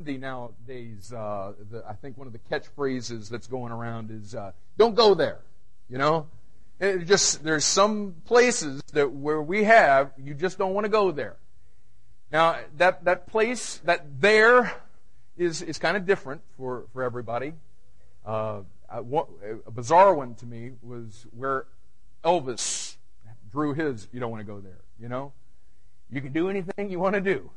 [0.00, 1.12] trendy nowadays.
[1.12, 5.14] Uh, the, I think one of the catchphrases that's going around is uh, "Don't go
[5.14, 5.38] there."
[5.88, 6.26] You know,
[6.78, 11.10] it just there's some places that where we have you just don't want to go
[11.10, 11.36] there.
[12.32, 14.72] Now that that place that there
[15.36, 17.54] is is kind of different for for everybody.
[18.24, 18.60] Uh,
[18.92, 21.66] a bizarre one to me was where
[22.24, 22.96] Elvis
[23.50, 24.08] drew his.
[24.12, 24.80] You don't want to go there.
[25.00, 25.32] You know,
[26.10, 27.50] you can do anything you want to do,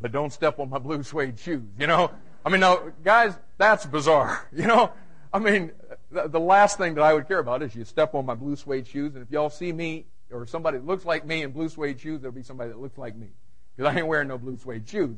[0.00, 1.68] but don't step on my blue suede shoes.
[1.78, 2.10] You know,
[2.44, 4.48] I mean, now guys, that's bizarre.
[4.52, 4.92] You know,
[5.32, 5.72] I mean,
[6.10, 8.86] the, last thing that I would care about is you step on my blue suede
[8.86, 12.00] shoes, and if y'all see me or somebody that looks like me in blue suede
[12.00, 13.28] shoes, there'll be somebody that looks like me
[13.76, 15.16] because I ain't wearing no blue suede shoes.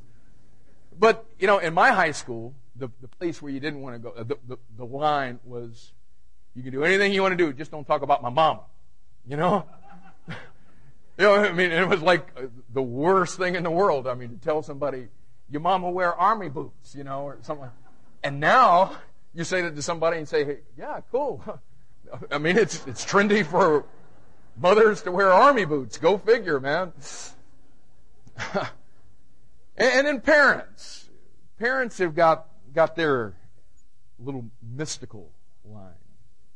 [0.98, 3.98] But you know, in my high school, the, the place where you didn't want to
[3.98, 5.92] go, the, the, the line was,
[6.54, 8.62] you can do anything you want to do, just don't talk about my mama.
[9.26, 9.66] You know?
[11.22, 14.08] You know, I mean, it was like uh, the worst thing in the world.
[14.08, 15.06] I mean, to tell somebody,
[15.48, 17.70] your mama wear army boots, you know, or something.
[18.24, 18.96] And now,
[19.32, 21.40] you say that to somebody and say, hey, yeah, cool.
[22.32, 23.84] I mean, it's, it's trendy for
[24.56, 25.96] mothers to wear army boots.
[25.96, 26.92] Go figure, man.
[28.54, 28.68] and,
[29.76, 31.08] and then parents.
[31.56, 33.36] Parents have got, got their
[34.18, 35.30] little mystical
[35.64, 35.92] line.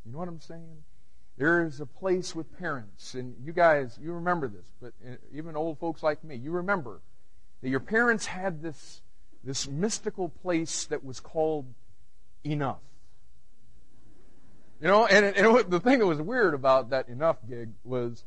[0.04, 0.82] You know what I'm saying?
[1.38, 5.54] There is a place with parents, and you guys, you remember this, but uh, even
[5.54, 7.00] old folks like me, you remember
[7.62, 9.02] that your parents had this,
[9.44, 11.66] this mystical place that was called
[12.42, 12.80] enough.
[14.80, 18.24] You know, and, and the thing that was weird about that enough gig was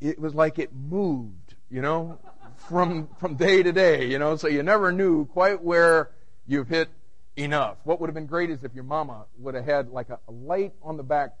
[0.00, 2.18] it was like it moved, you know,
[2.56, 6.10] from from day to day, you know, so you never knew quite where
[6.46, 6.88] you've hit
[7.36, 7.76] enough.
[7.84, 10.32] What would have been great is if your mama would have had like a, a
[10.32, 11.34] light on the back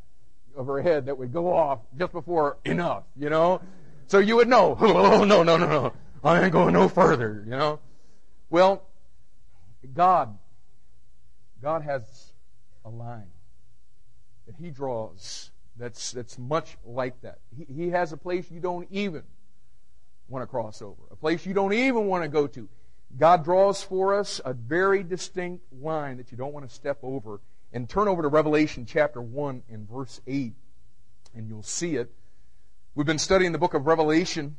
[0.58, 3.62] of her head that would go off just before enough, you know?
[4.08, 5.92] So you would know, oh, no, no, no, no.
[6.22, 7.80] I ain't going no further, you know?
[8.50, 8.82] Well,
[9.94, 10.36] God
[11.60, 12.32] God has
[12.84, 13.30] a line
[14.46, 17.38] that He draws that's, that's much like that.
[17.56, 19.22] He, he has a place you don't even
[20.28, 22.68] want to cross over, a place you don't even want to go to.
[23.16, 27.40] God draws for us a very distinct line that you don't want to step over.
[27.72, 30.54] And turn over to Revelation chapter 1 and verse 8,
[31.34, 32.10] and you'll see it.
[32.94, 34.56] We've been studying the book of Revelation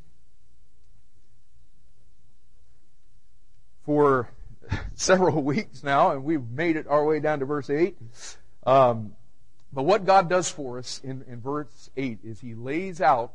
[3.83, 4.29] for
[4.93, 7.97] several weeks now, and we've made it our way down to verse 8.
[8.65, 9.13] Um,
[9.73, 13.33] but what God does for us in, in verse 8 is He lays out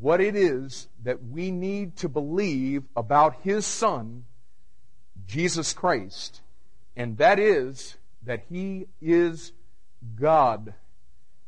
[0.00, 4.24] what it is that we need to believe about His Son,
[5.26, 6.40] Jesus Christ.
[6.96, 9.52] And that is that He is
[10.16, 10.74] God.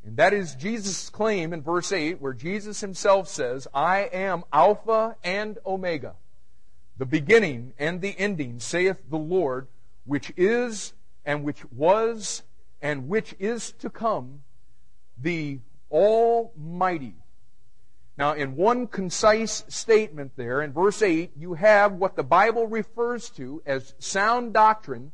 [0.04, 5.16] And that is Jesus' claim in verse 8, where Jesus Himself says, I am Alpha
[5.22, 6.16] and Omega
[7.02, 9.66] the beginning and the ending, saith the Lord,
[10.04, 10.92] which is
[11.24, 12.44] and which was
[12.80, 14.42] and which is to come,
[15.18, 15.58] the
[15.90, 17.16] Almighty.
[18.18, 23.30] Now, in one concise statement there, in verse 8, you have what the Bible refers
[23.30, 25.12] to as sound doctrine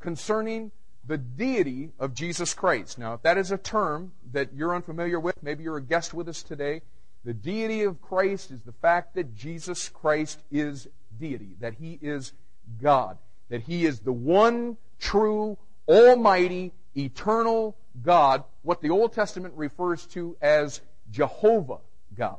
[0.00, 0.70] concerning
[1.04, 2.98] the deity of Jesus Christ.
[2.98, 6.28] Now, if that is a term that you're unfamiliar with, maybe you're a guest with
[6.28, 6.82] us today,
[7.24, 12.32] the deity of Christ is the fact that Jesus Christ is deity, that he is
[12.80, 13.18] God,
[13.48, 15.58] that he is the one true,
[15.88, 20.80] almighty, eternal God, what the Old Testament refers to as
[21.10, 21.78] Jehovah
[22.14, 22.38] God.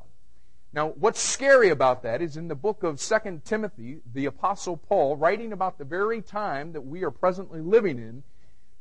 [0.74, 5.16] Now, what's scary about that is in the book of 2 Timothy, the Apostle Paul,
[5.18, 8.24] writing about the very time that we are presently living in,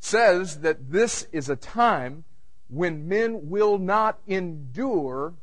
[0.03, 2.25] says that this is a time
[2.69, 5.35] when men will not endure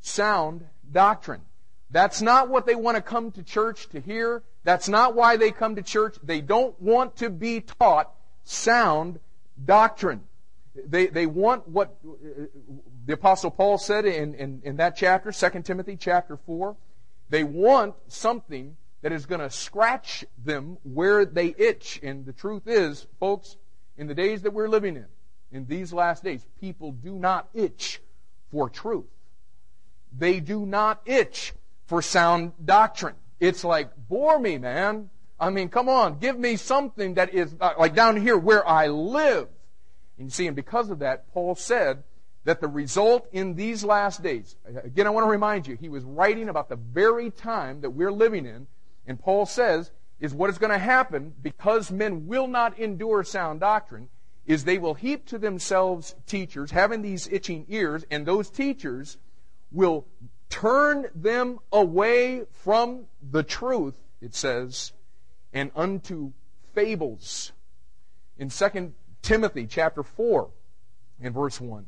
[0.00, 1.42] sound doctrine.
[1.90, 4.42] That's not what they want to come to church to hear.
[4.64, 6.16] That's not why they come to church.
[6.22, 8.10] They don't want to be taught
[8.42, 9.20] sound
[9.62, 10.22] doctrine.
[10.74, 11.96] They, they want what
[13.04, 16.74] the Apostle Paul said in, in, in that chapter, 2 Timothy chapter 4.
[17.28, 22.00] They want something that is going to scratch them where they itch.
[22.02, 23.56] And the truth is, folks,
[23.98, 25.06] in the days that we're living in,
[25.52, 28.00] in these last days, people do not itch
[28.50, 29.06] for truth.
[30.16, 31.52] They do not itch
[31.86, 33.14] for sound doctrine.
[33.38, 35.10] It's like, bore me, man.
[35.38, 38.88] I mean, come on, give me something that is uh, like down here where I
[38.88, 39.48] live.
[40.18, 42.02] And you see, and because of that, Paul said
[42.44, 46.04] that the result in these last days, again, I want to remind you, he was
[46.04, 48.66] writing about the very time that we're living in,
[49.06, 49.90] and Paul says,
[50.20, 54.08] is what is going to happen because men will not endure sound doctrine,
[54.46, 59.18] is they will heap to themselves teachers having these itching ears, and those teachers
[59.72, 60.06] will
[60.48, 64.92] turn them away from the truth, it says,
[65.52, 66.32] and unto
[66.74, 67.52] fables.
[68.38, 68.92] In 2
[69.22, 70.48] Timothy chapter 4
[71.20, 71.86] and verse 1,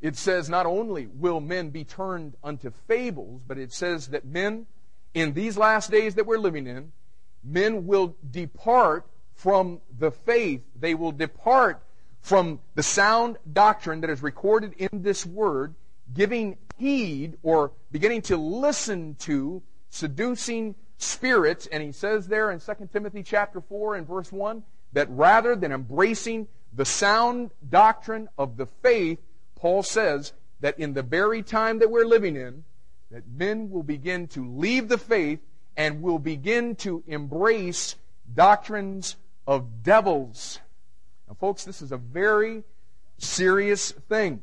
[0.00, 4.66] it says not only will men be turned unto fables, but it says that men
[5.14, 6.92] in these last days that we're living in,
[7.46, 10.62] men will depart from the faith.
[10.78, 11.82] They will depart
[12.20, 15.74] from the sound doctrine that is recorded in this word,
[16.12, 21.66] giving heed or beginning to listen to seducing spirits.
[21.66, 24.62] And he says there in 2 Timothy chapter 4 and verse 1
[24.92, 29.18] that rather than embracing the sound doctrine of the faith,
[29.54, 32.64] Paul says that in the very time that we're living in,
[33.10, 35.40] that men will begin to leave the faith
[35.76, 37.96] and will begin to embrace
[38.34, 40.60] doctrines of devils
[41.28, 42.62] now, folks, this is a very
[43.18, 44.42] serious thing.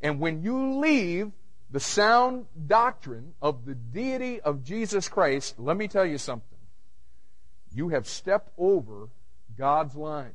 [0.00, 1.32] And when you leave
[1.70, 6.58] the sound doctrine of the deity of Jesus Christ, let me tell you something.
[7.72, 9.08] You have stepped over
[9.56, 10.32] God's line.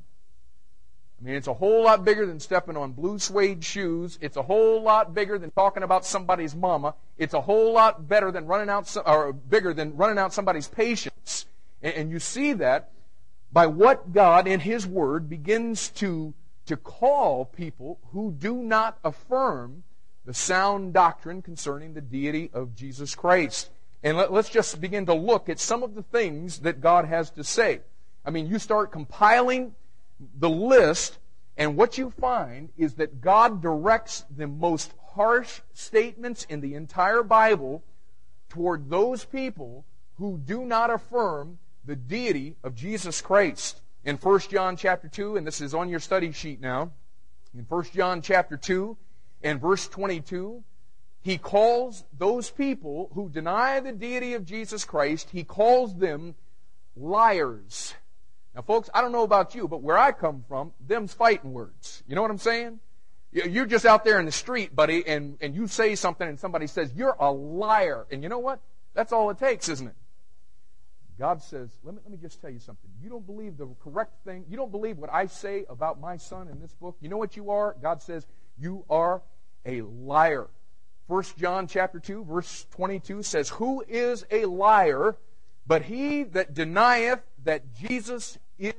[1.19, 4.17] I mean, it's a whole lot bigger than stepping on blue suede shoes.
[4.21, 6.95] It's a whole lot bigger than talking about somebody's mama.
[7.17, 11.45] It's a whole lot better than running out, or bigger than running out somebody's patience.
[11.81, 12.91] And, you see that
[13.51, 16.33] by what God in His Word begins to,
[16.65, 19.83] to call people who do not affirm
[20.25, 23.69] the sound doctrine concerning the deity of Jesus Christ.
[24.03, 27.29] And let, us just begin to look at some of the things that God has
[27.31, 27.81] to say.
[28.25, 29.75] I mean, you start compiling
[30.37, 31.17] the list,
[31.57, 37.23] and what you find is that God directs the most harsh statements in the entire
[37.23, 37.83] Bible
[38.49, 39.85] toward those people
[40.17, 43.81] who do not affirm the deity of Jesus Christ.
[44.03, 46.91] In 1 John chapter 2, and this is on your study sheet now,
[47.53, 48.97] in 1 John chapter 2
[49.43, 50.63] and verse 22,
[51.21, 56.35] he calls those people who deny the deity of Jesus Christ, he calls them
[56.95, 57.95] liars.
[58.55, 62.03] Now, folks, I don't know about you, but where I come from, them's fighting words.
[62.07, 62.79] You know what I'm saying?
[63.33, 66.67] You're just out there in the street, buddy, and, and you say something and somebody
[66.67, 68.05] says, you're a liar.
[68.09, 68.61] And you know what?
[68.93, 69.95] That's all it takes, isn't it?
[71.19, 72.89] God says, let me, let me just tell you something.
[73.01, 74.45] You don't believe the correct thing.
[74.49, 76.95] You don't believe what I say about my son in this book.
[77.01, 77.75] You know what you are?
[77.81, 78.25] God says,
[78.57, 79.21] you are
[79.65, 80.47] a liar.
[81.07, 85.17] 1 John chapter 2, verse 22 says, Who is a liar
[85.67, 88.73] but he that denieth that Jesus is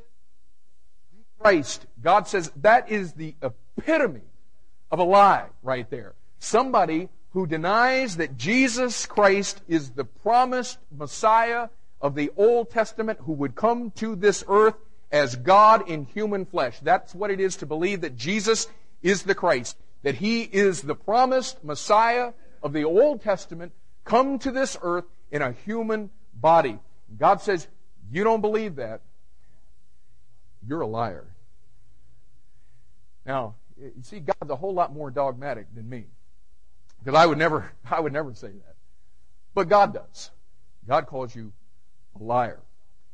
[1.41, 1.87] Christ?
[2.03, 4.23] God says that is the epitome
[4.91, 6.15] of a lie right there.
[6.39, 11.69] Somebody who denies that Jesus Christ is the promised Messiah
[12.01, 14.75] of the Old Testament who would come to this earth
[15.11, 16.79] as God in human flesh.
[16.81, 18.69] That's what it is to believe that Jesus
[19.03, 22.33] is the Christ, that He is the promised Messiah
[22.63, 23.73] of the Old Testament
[24.05, 26.79] come to this earth in a human body.
[27.19, 27.67] God says,
[28.11, 29.03] You don't believe that.
[30.67, 31.27] You're a liar.
[33.25, 36.07] Now, you see, God's a whole lot more dogmatic than me.
[36.99, 38.75] Because I would never, I would never say that.
[39.55, 40.31] But God does.
[40.87, 41.53] God calls you
[42.19, 42.61] a liar.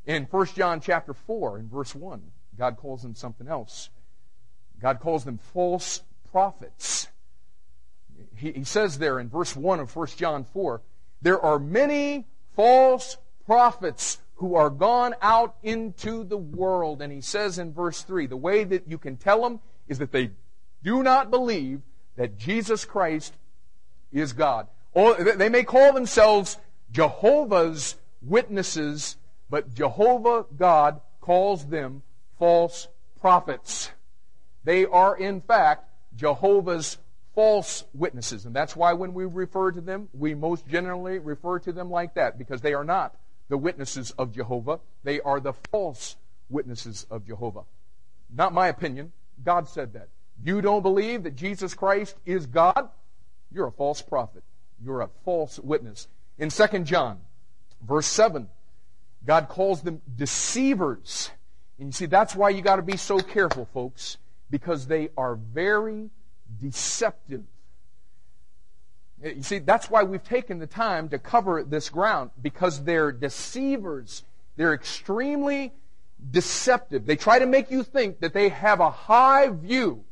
[0.04, 2.22] In 1 John chapter 4, in verse 1,
[2.58, 3.90] God calls them something else.
[4.80, 6.02] God calls them false
[6.32, 7.08] prophets.
[8.36, 10.82] He, he says there in verse 1 of 1 John 4,
[11.22, 12.26] there are many
[12.56, 13.16] false
[13.46, 17.00] prophets who are gone out into the world.
[17.00, 20.10] And he says in verse 3, the way that you can tell them is that
[20.10, 20.32] they
[20.82, 21.80] do not believe
[22.16, 23.34] that Jesus Christ
[24.10, 24.66] is God.
[24.94, 26.58] Or they may call themselves
[26.90, 29.16] Jehovah's witnesses,
[29.48, 32.02] but Jehovah God calls them
[32.36, 32.88] false
[33.20, 33.92] prophets.
[34.64, 36.98] They are, in fact, Jehovah's
[37.36, 38.44] false witnesses.
[38.44, 42.14] And that's why when we refer to them, we most generally refer to them like
[42.14, 43.14] that, because they are not
[43.52, 44.80] the witnesses of Jehovah.
[45.04, 46.16] They are the false
[46.48, 47.64] witnesses of Jehovah.
[48.34, 49.12] Not my opinion.
[49.44, 50.08] God said that.
[50.42, 52.88] You don't believe that Jesus Christ is God?
[53.52, 54.42] You're a false prophet.
[54.82, 56.08] You're a false witness.
[56.38, 57.18] In 2 John
[57.86, 58.48] Verse 7,
[59.26, 61.30] God calls them deceivers.
[61.78, 64.16] And you see, that's why you got to be so careful, folks,
[64.48, 66.08] because they are very
[66.58, 67.42] deceptive.
[69.24, 74.24] You see, that's why we've taken the time to cover this ground, because they're deceivers.
[74.56, 75.72] They're extremely
[76.30, 77.06] deceptive.
[77.06, 80.04] They try to make you think that they have a high view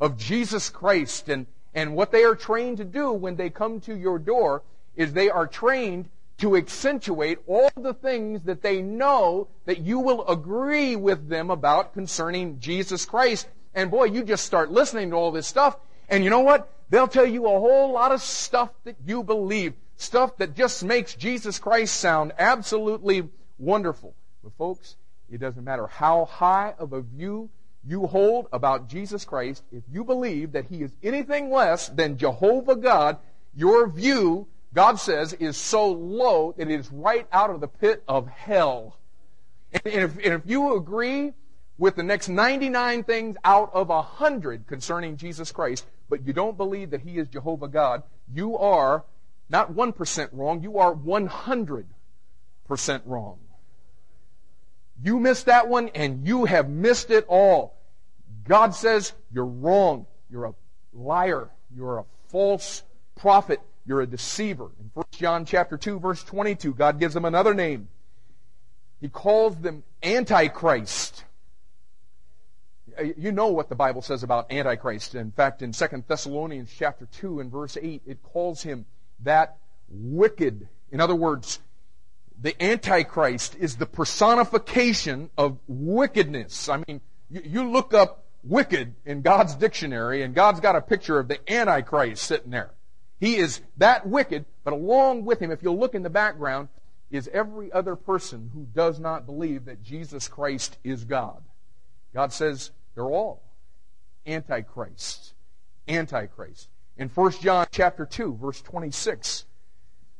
[0.00, 1.28] of Jesus Christ.
[1.28, 4.62] And, and what they are trained to do when they come to your door
[4.96, 6.08] is they are trained
[6.38, 11.94] to accentuate all the things that they know that you will agree with them about
[11.94, 13.48] concerning Jesus Christ.
[13.74, 15.76] And boy, you just start listening to all this stuff,
[16.08, 16.72] and you know what?
[16.90, 19.74] They'll tell you a whole lot of stuff that you believe.
[19.96, 23.28] Stuff that just makes Jesus Christ sound absolutely
[23.58, 24.14] wonderful.
[24.42, 24.96] But folks,
[25.30, 27.50] it doesn't matter how high of a view
[27.88, 32.76] you hold about Jesus Christ, if you believe that He is anything less than Jehovah
[32.76, 33.18] God,
[33.54, 38.02] your view, God says, is so low that it is right out of the pit
[38.06, 38.96] of hell.
[39.72, 41.32] And if, and if you agree
[41.78, 46.90] with the next 99 things out of 100 concerning Jesus Christ, but you don't believe
[46.90, 49.04] that He is Jehovah God, you are
[49.48, 51.84] not 1% wrong, you are 100%
[53.06, 53.38] wrong.
[55.02, 57.76] You missed that one and you have missed it all.
[58.46, 60.06] God says you're wrong.
[60.30, 60.54] You're a
[60.92, 61.50] liar.
[61.74, 62.82] You're a false
[63.16, 63.60] prophet.
[63.86, 64.70] You're a deceiver.
[64.80, 67.88] In 1 John chapter 2 verse 22, God gives them another name.
[69.00, 71.24] He calls them Antichrist.
[72.98, 75.14] Uh, you know what the Bible says about Antichrist.
[75.14, 78.86] In fact, in 2 Thessalonians chapter 2 and verse 8, it calls him
[79.20, 79.56] that
[79.88, 80.68] wicked.
[80.90, 81.60] In other words,
[82.40, 86.68] the Antichrist is the personification of wickedness.
[86.68, 87.00] I mean,
[87.30, 91.38] you, you look up wicked in God's dictionary, and God's got a picture of the
[91.52, 92.70] Antichrist sitting there.
[93.20, 96.68] He is that wicked, but along with him, if you'll look in the background,
[97.10, 101.42] is every other person who does not believe that Jesus Christ is God.
[102.14, 103.44] God says they're all
[104.26, 105.32] antichrists.
[105.86, 106.68] Antichrist.
[106.96, 109.46] In 1 John chapter 2, verse 26,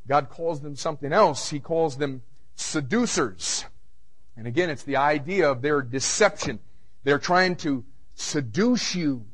[0.07, 1.51] God calls them something else.
[1.51, 2.23] He calls them
[2.55, 3.65] seducers.
[4.37, 6.61] And again, it's the idea of their deception.
[7.03, 9.27] They're trying to seduce you.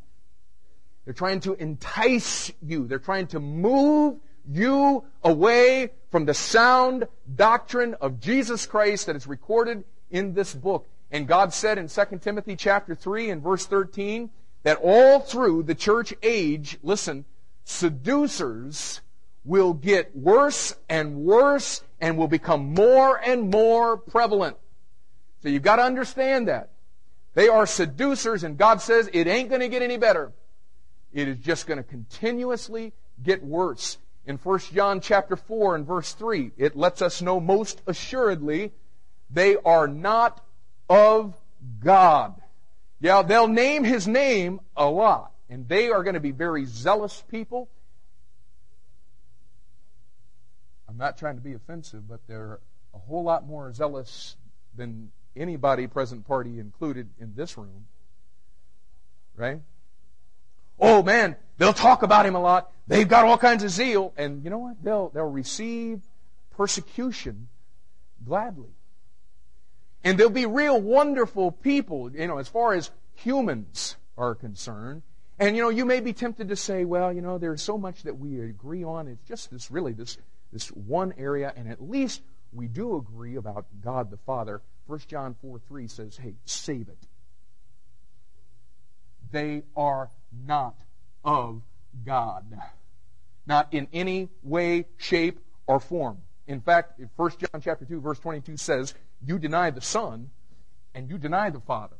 [1.04, 2.86] They're trying to entice you.
[2.86, 4.20] They're trying to move
[4.50, 7.04] you away from the sound
[7.36, 10.88] doctrine of Jesus Christ that is recorded in this book.
[11.14, 14.30] And God said in 2 Timothy chapter 3 and verse 13
[14.64, 17.24] that all through the church age, listen,
[17.62, 19.00] seducers
[19.44, 24.56] will get worse and worse and will become more and more prevalent.
[25.40, 26.70] So you've got to understand that.
[27.34, 30.32] They are seducers and God says it ain't going to get any better.
[31.12, 32.92] It is just going to continuously
[33.22, 33.98] get worse.
[34.26, 38.72] In 1 John chapter 4 and verse 3, it lets us know most assuredly
[39.30, 40.40] they are not
[40.88, 41.34] of
[41.80, 42.34] God.
[43.00, 47.22] Yeah, they'll name his name a lot, and they are going to be very zealous
[47.30, 47.68] people.
[50.88, 52.60] I'm not trying to be offensive, but they're
[52.94, 54.36] a whole lot more zealous
[54.76, 57.86] than anybody present party included in this room.
[59.36, 59.60] Right?
[60.78, 62.70] Oh man, they'll talk about him a lot.
[62.86, 64.12] They've got all kinds of zeal.
[64.16, 64.82] And you know what?
[64.82, 66.00] They'll, they'll receive
[66.56, 67.48] persecution
[68.24, 68.73] gladly.
[70.04, 75.02] And they'll be real wonderful people, you know, as far as humans are concerned.
[75.38, 78.04] And you know, you may be tempted to say, well, you know, there's so much
[78.04, 79.08] that we agree on.
[79.08, 80.18] It's just this really this
[80.52, 84.62] this one area, and at least we do agree about God the Father.
[84.86, 86.98] 1 John 4 3 says, hey, save it.
[89.32, 90.10] They are
[90.46, 90.76] not
[91.24, 91.62] of
[92.04, 92.44] God.
[93.46, 96.18] Not in any way, shape, or form.
[96.46, 100.30] In fact, 1 John chapter 2, verse 22 says, You deny the Son,
[100.94, 101.96] and you deny the Father.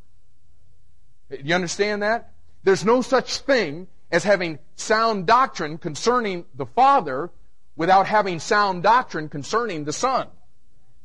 [1.30, 2.32] Do you understand that?
[2.62, 7.30] There's no such thing as having sound doctrine concerning the Father
[7.76, 10.28] without having sound doctrine concerning the Son.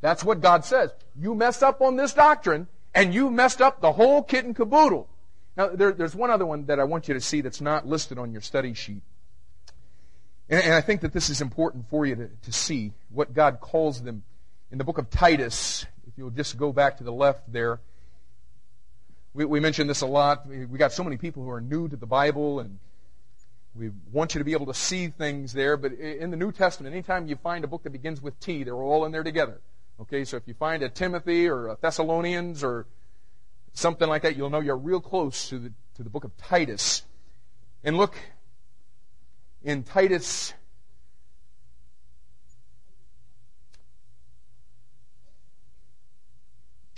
[0.02, 0.92] That's what God says.
[1.20, 5.10] You messed up on this doctrine, and you messed up the whole kit and caboodle.
[5.58, 8.18] Now, there, there's one other one that I want you to see that's not listed
[8.18, 9.02] on your study sheet.
[10.50, 13.60] And, and I think that this is important for you to, to see what God
[13.60, 14.24] calls them.
[14.72, 15.86] In the book of Titus,
[16.20, 17.80] you'll just go back to the left there,
[19.34, 20.46] we, we mentioned this a lot.
[20.46, 22.78] We, we got so many people who are new to the Bible and
[23.74, 26.94] we want you to be able to see things there, but in the New Testament,
[26.94, 29.62] anytime you find a book that begins with T, they're all in there together.
[30.02, 32.86] Okay, so if you find a Timothy or a Thessalonians or
[33.74, 37.04] something like that, you'll know you're real close to the, to the book of Titus.
[37.82, 38.16] And look
[39.64, 40.54] in Titus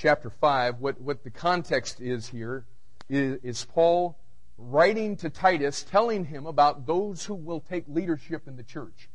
[0.02, 2.66] chapter 5, what, what the context is here
[3.08, 4.18] is, is Paul
[4.58, 9.10] writing to Titus, telling him about those who will take leadership in the church.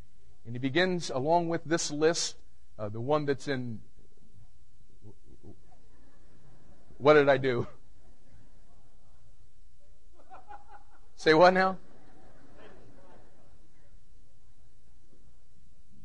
[0.45, 2.37] And he begins along with this list,
[2.79, 3.81] uh, the one that's in.
[6.99, 7.67] What did I do?
[11.17, 11.79] Say what now?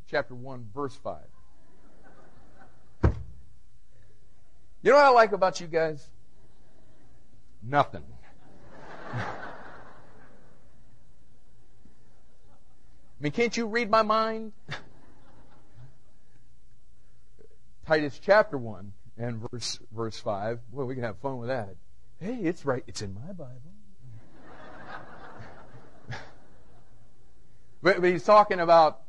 [0.10, 1.20] Chapter 1, verse 5.
[4.84, 6.10] You know what I like about you guys?
[7.62, 8.04] Nothing.
[9.14, 9.24] I
[13.20, 14.54] mean, can't you read my mind?
[17.86, 20.60] Titus chapter 1 and verse verse five.
[20.72, 21.76] Well, we can have fun with that.
[22.20, 22.84] Hey, it's right.
[22.88, 23.62] It's in my Bible.
[27.84, 29.02] but, but he's talking about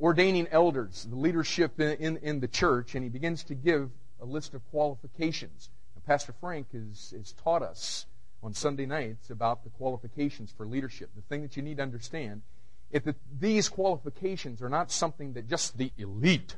[0.00, 4.24] ordaining elders, the leadership in, in, in, the church, and he begins to give a
[4.24, 5.70] list of qualifications.
[5.94, 8.06] And Pastor Frank has, has taught us
[8.42, 11.10] on Sunday nights about the qualifications for leadership.
[11.14, 12.42] The thing that you need to understand
[12.90, 16.56] is that these qualifications are not something that just the elite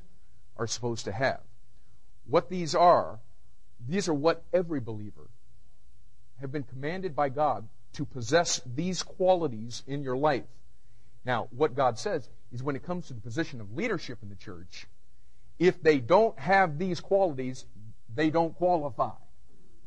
[0.56, 1.40] are supposed to have.
[2.26, 3.20] What these are,
[3.86, 5.30] these are what every believer
[6.40, 10.44] have been commanded by God to possess these qualities in your life.
[11.24, 14.34] Now, what God says is when it comes to the position of leadership in the
[14.34, 14.86] church,
[15.58, 17.66] if they don't have these qualities,
[18.14, 19.10] they don't qualify.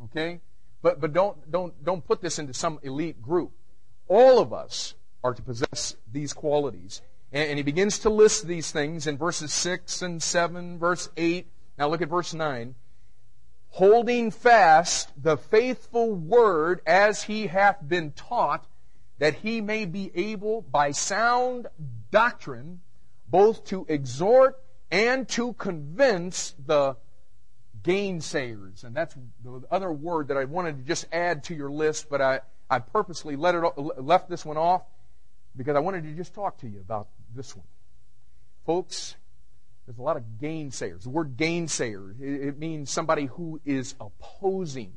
[0.05, 0.41] Okay?
[0.81, 3.51] But, but don't, don't, don't put this into some elite group.
[4.07, 7.01] All of us are to possess these qualities.
[7.31, 11.47] And, and he begins to list these things in verses 6 and 7, verse 8.
[11.77, 12.75] Now look at verse 9.
[13.69, 18.65] Holding fast the faithful word as he hath been taught,
[19.19, 21.67] that he may be able by sound
[22.09, 22.81] doctrine
[23.29, 24.59] both to exhort
[24.91, 26.97] and to convince the
[27.81, 28.83] gainsayers.
[28.83, 32.21] And that's the other word that I wanted to just add to your list, but
[32.21, 34.83] I, I purposely let it, left this one off
[35.55, 37.65] because I wanted to just talk to you about this one.
[38.65, 39.15] Folks,
[39.85, 41.03] there's a lot of gainsayers.
[41.03, 44.93] The word gainsayer, it means somebody who is opposing.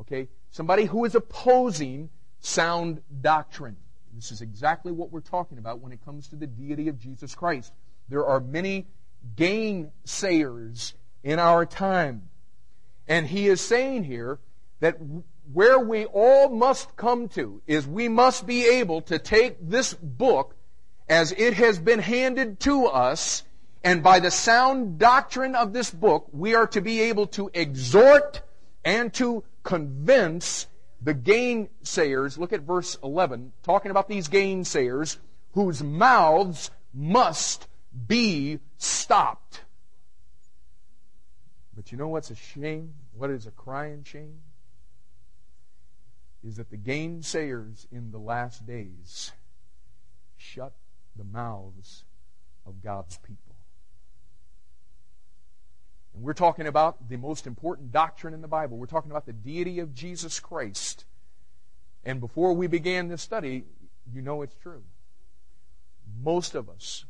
[0.00, 0.28] Okay?
[0.50, 3.76] Somebody who is opposing sound doctrine.
[4.14, 7.34] This is exactly what we're talking about when it comes to the deity of Jesus
[7.34, 7.72] Christ.
[8.08, 8.86] There are many
[9.36, 12.28] gainsayers in our time.
[13.06, 14.38] And he is saying here
[14.80, 14.98] that
[15.52, 20.54] where we all must come to is we must be able to take this book
[21.08, 23.44] as it has been handed to us,
[23.82, 28.42] and by the sound doctrine of this book, we are to be able to exhort
[28.84, 30.66] and to convince
[31.00, 32.36] the gainsayers.
[32.36, 35.16] Look at verse 11, talking about these gainsayers
[35.52, 37.67] whose mouths must
[38.06, 39.62] be stopped.
[41.74, 42.94] But you know what's a shame?
[43.12, 44.40] What is a crying shame?
[46.44, 49.32] Is that the gainsayers in the last days
[50.36, 50.72] shut
[51.16, 52.04] the mouths
[52.66, 53.56] of God's people.
[56.14, 58.76] And we're talking about the most important doctrine in the Bible.
[58.76, 61.04] We're talking about the deity of Jesus Christ.
[62.04, 63.64] And before we began this study,
[64.12, 64.82] you know it's true.
[66.22, 67.04] Most of us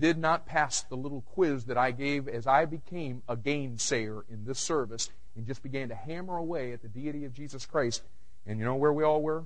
[0.00, 4.44] did not pass the little quiz that I gave as I became a gainsayer in
[4.44, 8.02] this service and just began to hammer away at the deity of Jesus Christ.
[8.46, 9.44] And you know where we all were?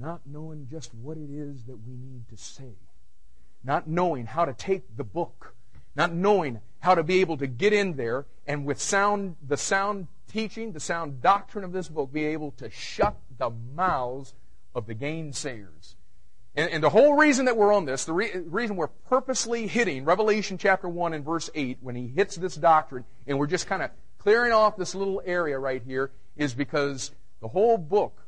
[0.00, 2.72] Not knowing just what it is that we need to say.
[3.62, 5.54] Not knowing how to take the book.
[5.94, 10.08] Not knowing how to be able to get in there and with sound, the sound
[10.26, 14.34] teaching, the sound doctrine of this book, be able to shut the mouths
[14.74, 15.94] of the gainsayers
[16.54, 20.04] and, and, the whole reason that we're on this, the re- reason we're purposely hitting
[20.04, 23.82] Revelation chapter 1 and verse 8, when he hits this doctrine, and we're just kind
[23.82, 27.10] of clearing off this little area right here, is because
[27.40, 28.26] the whole book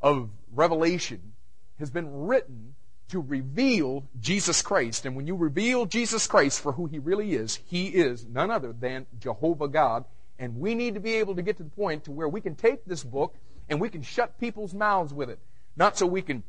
[0.00, 1.34] of Revelation
[1.78, 2.74] has been written
[3.08, 5.06] to reveal Jesus Christ.
[5.06, 8.72] And when you reveal Jesus Christ for who he really is, he is none other
[8.72, 10.04] than Jehovah God.
[10.38, 12.54] And we need to be able to get to the point to where we can
[12.54, 13.36] take this book
[13.68, 15.38] and we can shut people's mouths with it.
[15.76, 16.42] Not so we can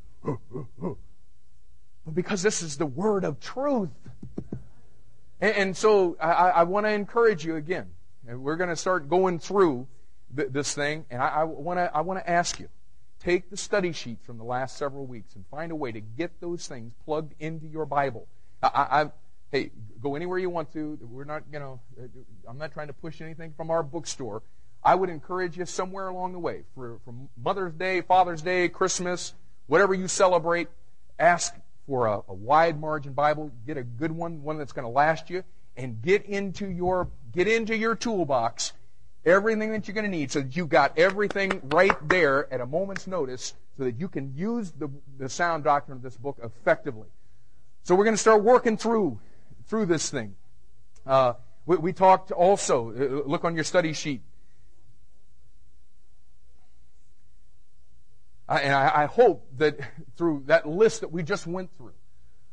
[2.08, 3.90] but because this is the word of truth.
[5.42, 7.88] And, and so I, I want to encourage you again.
[8.26, 9.88] And we're going to start going through
[10.34, 12.70] th- this thing, and I, want to I want to ask you,
[13.20, 16.40] take the study sheet from the last several weeks and find a way to get
[16.40, 18.26] those things plugged into your Bible.
[18.64, 19.12] I, I,
[19.52, 20.98] hey, go anywhere you want to.
[21.02, 21.82] We're not, you know,
[22.48, 24.44] I'm not trying to push anything from our bookstore.
[24.82, 29.34] I would encourage you somewhere along the way for, for Mother's Day, Father's Day, Christmas,
[29.68, 30.70] whatever you celebrate,
[31.20, 31.54] ask
[31.88, 33.52] for a, a wide margin Bible.
[33.66, 35.44] Get a good one, one that's going to last you,
[35.76, 38.74] and get into your get into your toolbox
[39.26, 42.66] everything that you're going to need so that you've got everything right there at a
[42.66, 47.08] moment's notice so that you can use the, the sound doctrine of this book effectively.
[47.84, 49.20] So we're going to start working through
[49.68, 50.36] through this thing.
[51.06, 51.34] Uh,
[51.66, 54.22] we, we, talked also, uh, look on your study sheet.
[58.50, 59.80] And I, I hope that
[60.16, 61.94] through that list that we just went through,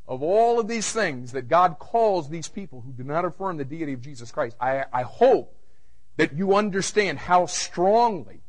[0.06, 3.64] of all of these things that God calls these people who do not affirm the
[3.64, 5.56] deity of Jesus Christ, I, I hope
[6.16, 8.40] that you understand how strongly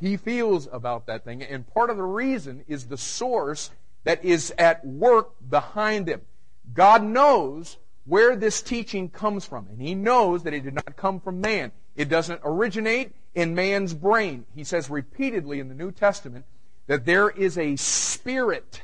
[0.00, 1.42] he feels about that thing.
[1.42, 3.70] And part of the reason is the source
[4.04, 6.22] that is at work behind him.
[6.72, 9.68] God knows where this teaching comes from.
[9.68, 11.72] And he knows that it did not come from man.
[11.96, 14.46] It doesn't originate in man's brain.
[14.54, 16.44] He says repeatedly in the New Testament
[16.86, 18.82] that there is a spirit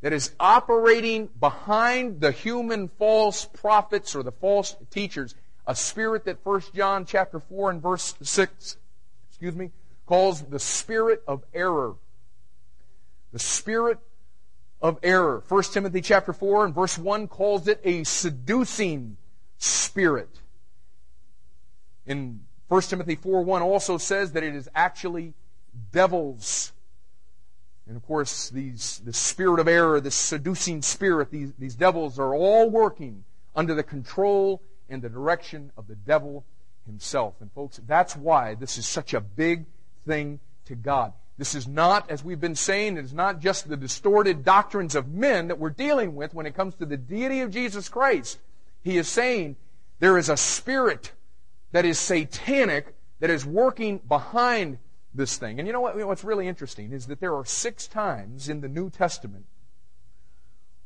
[0.00, 5.34] that is operating behind the human false prophets or the false teachers,
[5.66, 8.76] a spirit that 1 John chapter 4 and verse 6,
[9.28, 9.70] excuse me,
[10.06, 11.94] calls the spirit of error.
[13.32, 13.98] The spirit
[14.80, 15.42] of error.
[15.48, 19.16] 1 Timothy chapter 4 and verse 1 calls it a seducing
[19.58, 20.40] spirit.
[22.06, 25.34] In 1 Timothy 4 1 also says that it is actually
[25.92, 26.72] devils
[27.90, 32.36] and of course, these, the spirit of error, this seducing spirit, these, these devils are
[32.36, 33.24] all working
[33.56, 36.44] under the control and the direction of the devil
[36.86, 37.34] himself.
[37.40, 39.64] And folks, that's why this is such a big
[40.06, 41.14] thing to God.
[41.36, 45.08] This is not, as we've been saying, it is not just the distorted doctrines of
[45.08, 48.38] men that we're dealing with when it comes to the deity of Jesus Christ.
[48.84, 49.56] He is saying
[49.98, 51.10] there is a spirit
[51.72, 54.78] that is satanic that is working behind
[55.14, 55.58] this thing.
[55.58, 55.96] And you know what?
[56.06, 59.46] What's really interesting is that there are six times in the New Testament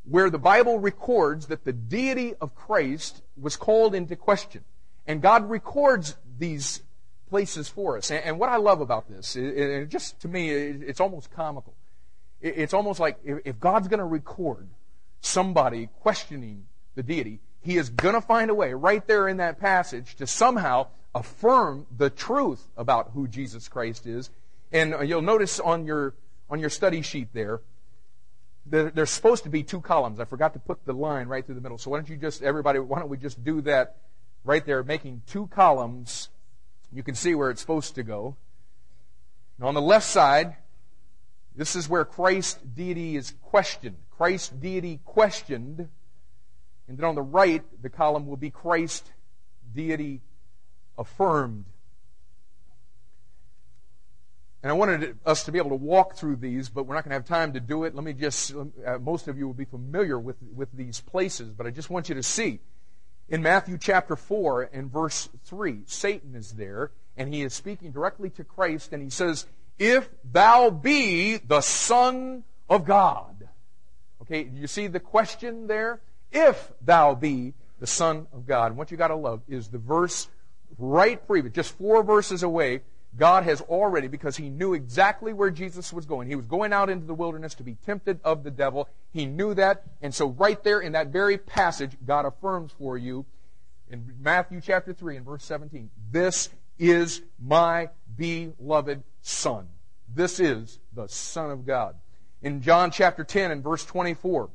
[0.04, 4.64] where the Bible records that the deity of Christ was called into question.
[5.06, 6.82] And God records these
[7.28, 8.10] places for us.
[8.10, 11.74] And, what I love about this, it, just to me, it's almost comical.
[12.40, 14.68] it's almost like if God's going to record
[15.20, 19.58] somebody questioning the deity, he is going to find a way right there in that
[19.58, 24.30] passage to somehow affirm the truth about who Jesus Christ is.
[24.72, 26.14] And you'll notice on your,
[26.50, 27.60] on your study sheet there,
[28.66, 30.18] there's supposed to be two columns.
[30.18, 31.78] I forgot to put the line right through the middle.
[31.78, 33.96] So why don't you just, everybody, why don't we just do that
[34.42, 36.30] right there, making two columns.
[36.92, 38.36] You can see where it's supposed to go.
[39.58, 40.56] Now on the left side,
[41.54, 43.96] this is where Christ's deity is questioned.
[44.16, 45.88] Christ's deity questioned.
[46.88, 49.10] And then on the right, the column will be Christ's
[49.74, 50.20] deity
[50.98, 51.64] affirmed.
[54.62, 57.10] And I wanted us to be able to walk through these, but we're not going
[57.10, 57.94] to have time to do it.
[57.94, 61.66] Let me just, uh, most of you will be familiar with, with these places, but
[61.66, 62.60] I just want you to see.
[63.28, 68.30] In Matthew chapter 4 and verse 3, Satan is there, and he is speaking directly
[68.30, 69.46] to Christ, and he says,
[69.78, 73.48] If thou be the Son of God.
[74.22, 76.00] Okay, you see the question there?
[76.32, 78.68] If thou be the Son of God.
[78.68, 80.28] And what you got to love is the verse
[80.78, 82.82] right previous, just four verses away,
[83.16, 86.28] God has already, because he knew exactly where Jesus was going.
[86.28, 88.88] He was going out into the wilderness to be tempted of the devil.
[89.12, 89.84] He knew that.
[90.02, 93.24] And so right there in that very passage, God affirms for you
[93.88, 99.68] in Matthew chapter 3 and verse 17, this is my beloved son.
[100.12, 101.96] This is the son of God.
[102.42, 104.50] In John chapter 10 and verse 24,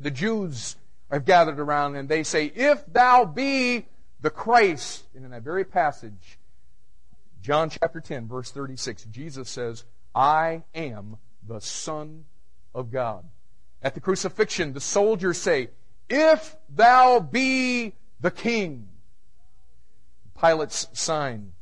[0.00, 0.76] the Jews
[1.10, 3.86] have gathered around and they say, if thou be
[4.22, 5.04] the Christ.
[5.14, 6.38] And in that very passage,
[7.42, 12.24] John chapter 10, verse 36, Jesus says, I am the Son
[12.74, 13.24] of God.
[13.82, 15.70] At the crucifixion, the soldiers say,
[16.08, 18.88] If thou be the King.
[20.40, 21.52] Pilate's sign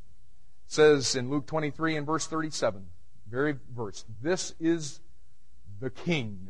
[0.66, 2.86] says in Luke 23 and verse 37,
[3.28, 5.00] very verse, This is
[5.80, 6.48] the King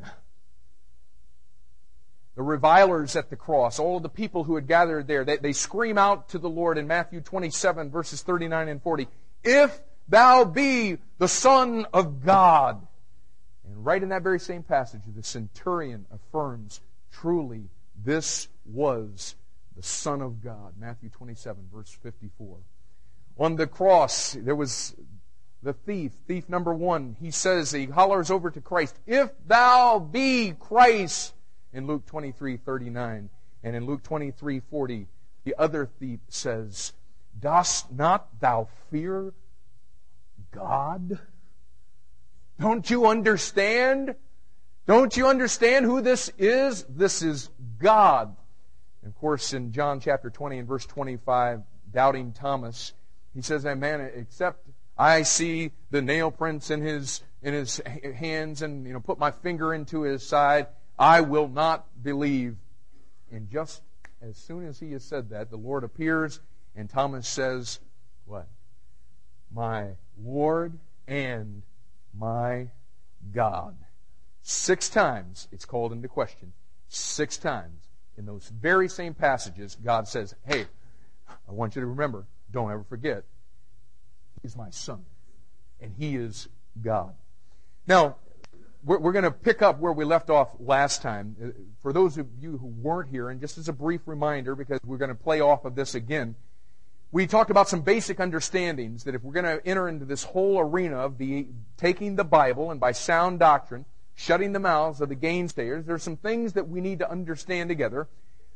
[2.37, 5.53] the revilers at the cross, all of the people who had gathered there, they, they
[5.53, 9.09] scream out to the Lord in Matthew 27, verses 39 and 40,
[9.43, 12.87] If thou be the Son of God.
[13.65, 16.81] And right in that very same passage, the centurion affirms,
[17.13, 17.71] truly,
[18.05, 19.37] this was
[19.77, 20.75] the Son of God.
[20.79, 22.59] Matthew 27, verse 54.
[23.39, 24.95] On the cross, there was
[25.63, 27.17] the thief, thief number one.
[27.21, 31.35] He says, he hollers over to Christ, If thou be Christ,
[31.73, 33.31] in Luke 23 39.
[33.63, 35.07] And in Luke 23 40,
[35.45, 36.93] the other thief says,
[37.39, 39.33] Dost not thou fear
[40.51, 41.19] God?
[42.59, 44.15] Don't you understand?
[44.87, 46.85] Don't you understand who this is?
[46.89, 48.37] This is God.
[49.03, 52.93] And of course, in John chapter 20 and verse 25, doubting Thomas,
[53.35, 54.67] he says, man, except
[54.99, 57.81] I see the nail prints in his, in his
[58.17, 60.67] hands and, you know, put my finger into his side,
[61.01, 62.57] I will not believe.
[63.33, 63.81] And just
[64.21, 66.41] as soon as he has said that, the Lord appears,
[66.77, 67.81] and Thomas says,
[68.27, 68.47] What?
[69.51, 71.63] My Lord and
[72.17, 72.69] my
[73.33, 73.77] God.
[74.43, 76.53] Six times it's called into question.
[76.89, 77.89] Six times.
[78.19, 80.67] In those very same passages, God says, Hey,
[81.27, 83.25] I want you to remember, don't ever forget,
[84.43, 85.07] He's my son,
[85.81, 86.49] and He is
[86.83, 87.15] God.
[87.87, 88.17] Now,
[88.85, 91.37] we're, we're going to pick up where we left off last time.
[91.43, 91.47] Uh,
[91.83, 94.99] for those of you who weren't here, and just as a brief reminder, because we're
[94.99, 96.35] going to play off of this again,
[97.13, 100.61] we talked about some basic understandings that if we're going to enter into this whole
[100.61, 105.17] arena of the, taking the Bible and by sound doctrine, shutting the mouths of the
[105.17, 108.07] gainsayers, are some things that we need to understand together.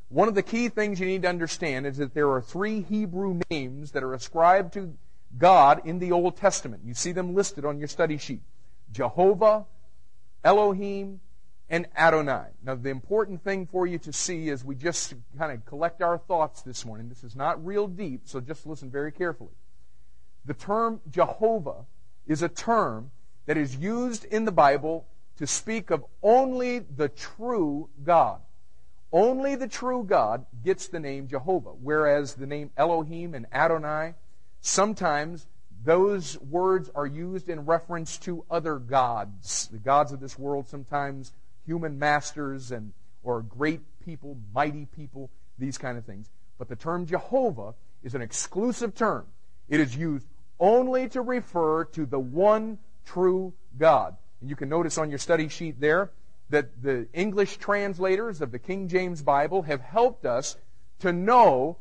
[0.09, 3.41] One of the key things you need to understand is that there are three Hebrew
[3.51, 4.95] names that are ascribed to
[5.37, 6.83] God in the Old Testament.
[6.85, 8.43] You see them listed on your study sheet.
[8.93, 9.65] Jehovah,
[10.45, 11.21] Elohim,
[11.71, 12.49] and Adonai.
[12.63, 16.19] Now, the important thing for you to see as we just kind of collect our
[16.19, 19.55] thoughts this morning, this is not real deep, so just listen very carefully.
[20.45, 21.87] The term Jehovah
[22.27, 23.11] is a term
[23.47, 25.07] that is used in the Bible
[25.39, 28.41] to speak of only the true God.
[29.11, 34.15] Only the true God gets the name Jehovah, whereas the name Elohim and Adonai,
[34.61, 35.47] sometimes
[35.85, 39.69] those words are used in reference to other gods.
[39.71, 41.33] The gods of this world, sometimes
[41.67, 42.93] human masters and
[43.23, 46.29] or great people, mighty people, these kind of things.
[46.59, 49.27] But the term Jehovah is an exclusive term.
[49.69, 50.27] It is used
[50.61, 54.17] only to refer to the one true God.
[54.41, 56.11] And you can notice on your study sheet there
[56.51, 60.57] that the English translators of the King James Bible have helped us
[61.01, 61.79] to know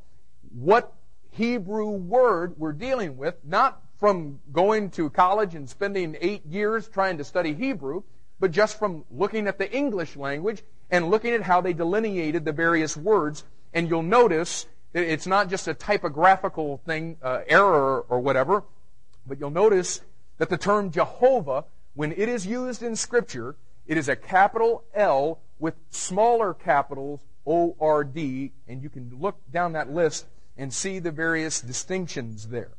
[0.57, 0.93] what
[1.31, 7.17] Hebrew word we're dealing with, not from going to college and spending eight years trying
[7.17, 8.03] to study Hebrew,
[8.39, 12.51] but just from looking at the English language and looking at how they delineated the
[12.51, 13.43] various words.
[13.73, 18.63] And you'll notice it's not just a typographical thing, uh, error or whatever,
[19.25, 20.01] but you'll notice
[20.37, 23.55] that the term Jehovah, when it is used in Scripture,
[23.87, 29.37] it is a capital L with smaller capitals O R D, and you can look
[29.51, 30.25] down that list
[30.57, 32.71] and see the various distinctions there.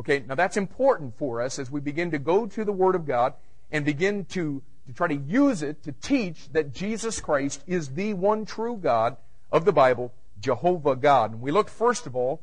[0.00, 3.06] Okay, now that's important for us as we begin to go to the Word of
[3.06, 3.34] God
[3.70, 8.14] and begin to, to try to use it to teach that Jesus Christ is the
[8.14, 9.18] one true God
[9.52, 11.32] of the Bible, Jehovah God.
[11.32, 12.40] And we look first of all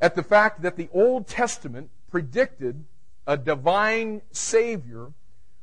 [0.00, 2.84] at the fact that the Old Testament predicted
[3.26, 5.12] a divine Savior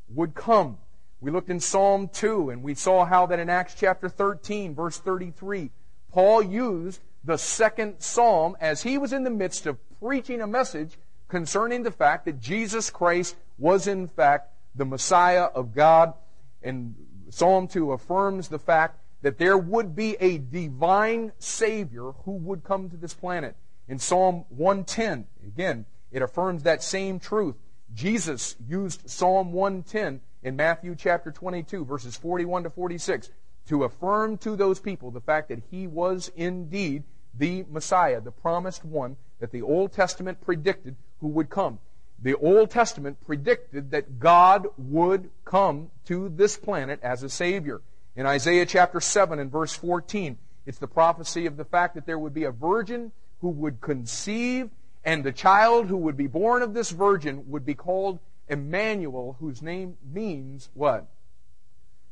[0.09, 0.77] would come.
[1.21, 4.97] We looked in Psalm 2 and we saw how that in Acts chapter 13, verse
[4.97, 5.71] 33,
[6.11, 10.97] Paul used the second psalm as he was in the midst of preaching a message
[11.33, 16.13] concerning the fact that Jesus Christ was in fact the Messiah of God.
[16.61, 16.93] And
[17.31, 22.87] Psalm 2 affirms the fact that there would be a divine Savior who would come
[22.87, 23.55] to this planet.
[23.87, 27.55] In Psalm 110, again, it affirms that same truth.
[27.95, 33.31] Jesus used Psalm 110 in Matthew chapter 22, verses 41 to 46,
[33.69, 38.85] to affirm to those people the fact that he was indeed the Messiah, the promised
[38.85, 41.79] one that the Old Testament predicted who would come.
[42.21, 47.79] The Old Testament predicted that God would come to this planet as a Savior.
[48.17, 52.19] In Isaiah chapter 7 and verse 14, it's the prophecy of the fact that there
[52.19, 54.69] would be a virgin who would conceive,
[55.05, 59.61] and the child who would be born of this virgin would be called Emmanuel, whose
[59.61, 61.07] name means what?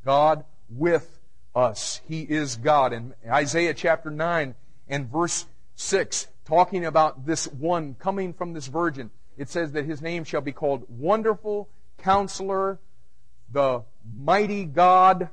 [0.06, 1.19] God with
[1.54, 2.00] us.
[2.08, 2.93] He is God.
[2.93, 4.56] In Isaiah chapter 9
[4.88, 10.01] and verse 6, talking about this one coming from this virgin, it says that his
[10.01, 12.80] name shall be called Wonderful Counselor,
[13.51, 13.84] the
[14.17, 15.30] Mighty God,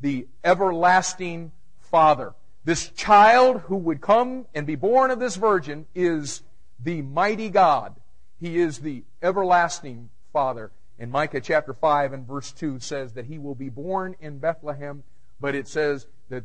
[0.00, 2.34] the Everlasting Father.
[2.64, 6.42] This child who would come and be born of this virgin is
[6.78, 7.96] the Mighty God.
[8.38, 10.70] He is the Everlasting Father.
[10.98, 15.02] And Micah chapter 5 and verse 2 says that he will be born in Bethlehem,
[15.40, 16.44] but it says that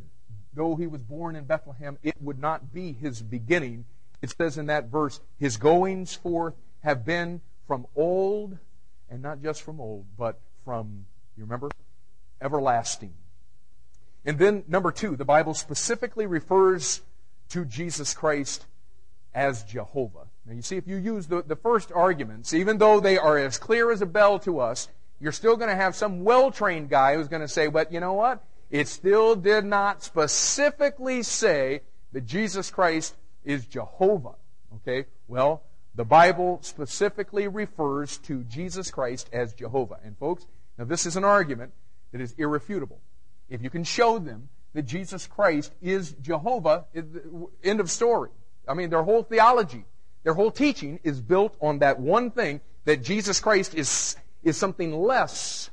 [0.54, 3.84] though he was born in Bethlehem, it would not be his beginning.
[4.22, 8.58] It says in that verse, his goings forth have been from old,
[9.10, 11.68] and not just from old, but from, you remember,
[12.40, 13.14] everlasting.
[14.24, 17.02] And then, number two, the Bible specifically refers
[17.50, 18.66] to Jesus Christ
[19.34, 20.26] as Jehovah.
[20.46, 23.58] Now, you see, if you use the, the first arguments, even though they are as
[23.58, 24.88] clear as a bell to us,
[25.20, 28.00] you're still going to have some well trained guy who's going to say, but you
[28.00, 28.42] know what?
[28.70, 33.14] it still did not specifically say that Jesus Christ
[33.46, 34.34] is Jehovah.
[34.76, 35.06] Okay?
[35.28, 35.62] Well,
[35.94, 39.98] the Bible specifically refers to Jesus Christ as Jehovah.
[40.04, 40.44] And folks,
[40.76, 41.72] now this is an argument
[42.12, 43.00] that is irrefutable.
[43.48, 46.84] If you can show them that Jesus Christ is Jehovah,
[47.64, 48.30] end of story.
[48.68, 49.84] I mean, their whole theology,
[50.22, 54.92] their whole teaching is built on that one thing that Jesus Christ is, is something
[54.92, 55.70] less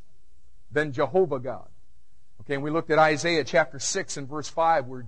[0.72, 1.68] than Jehovah God.
[2.42, 5.06] Okay, and we looked at Isaiah chapter 6 and verse 5, where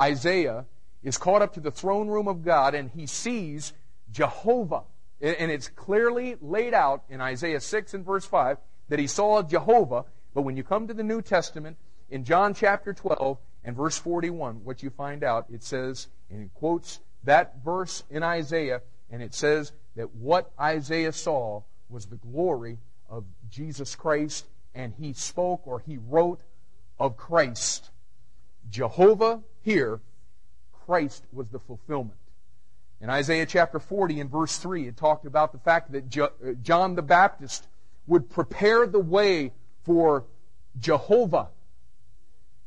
[0.00, 0.66] Isaiah
[1.02, 3.72] is caught up to the throne room of God and he sees
[4.10, 4.84] Jehovah.
[5.20, 10.04] And it's clearly laid out in Isaiah 6 and verse 5 that he saw Jehovah
[10.34, 11.76] But when you come to the New Testament,
[12.10, 16.54] in John chapter 12 and verse 41, what you find out, it says, and it
[16.54, 22.78] quotes that verse in Isaiah, and it says that what Isaiah saw was the glory
[23.08, 26.40] of Jesus Christ, and he spoke or he wrote
[26.98, 27.90] of Christ.
[28.70, 30.00] Jehovah here,
[30.92, 32.18] Christ was the fulfillment.
[33.00, 36.96] In Isaiah chapter 40 and verse 3, it talked about the fact that uh, John
[36.96, 37.66] the Baptist
[38.06, 39.52] would prepare the way
[39.84, 40.24] for
[40.78, 41.48] Jehovah.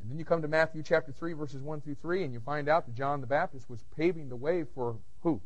[0.00, 2.68] And then you come to Matthew chapter 3, verses 1 through 3, and you find
[2.68, 5.40] out that John the Baptist was paving the way for who?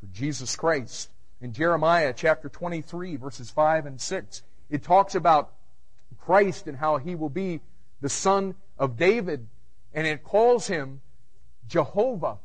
[0.00, 1.08] For Jesus Christ.
[1.40, 5.54] In Jeremiah chapter 23, verses 5 and 6, it talks about
[6.20, 7.62] Christ and how he will be
[8.02, 9.46] the son of David,
[9.94, 11.00] and it calls him
[11.68, 12.38] Jehovah,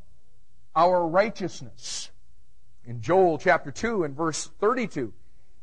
[0.76, 2.12] our righteousness.
[2.86, 5.14] In Joel chapter 2 and verse 32,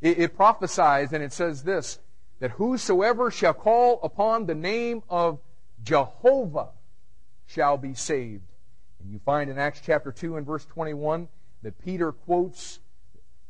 [0.01, 1.99] it, it prophesies and it says this,
[2.39, 5.39] that whosoever shall call upon the name of
[5.83, 6.69] Jehovah
[7.45, 8.43] shall be saved.
[9.01, 11.27] And you find in Acts chapter 2 and verse 21
[11.63, 12.79] that Peter quotes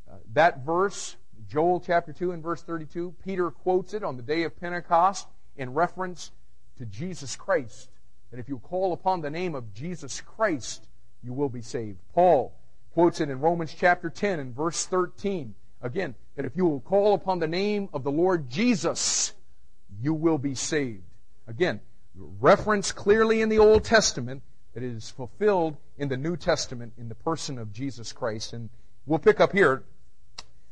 [0.10, 1.15] uh, that verse,
[1.48, 3.15] Joel chapter 2 and verse 32.
[3.24, 6.32] Peter quotes it on the day of Pentecost in reference
[6.78, 7.89] to Jesus Christ.
[8.32, 10.88] That if you call upon the name of Jesus Christ,
[11.24, 12.00] you will be saved.
[12.13, 12.54] Paul
[12.94, 15.56] quotes it in Romans chapter 10 and verse 13.
[15.82, 19.34] Again, that if you will call upon the name of the Lord Jesus,
[20.02, 21.04] you will be saved.
[21.48, 21.80] Again,
[22.15, 27.15] reference clearly in the Old Testament that is fulfilled in the New Testament in the
[27.15, 28.54] person of Jesus Christ.
[28.54, 28.70] And
[29.06, 29.84] we'll pick up here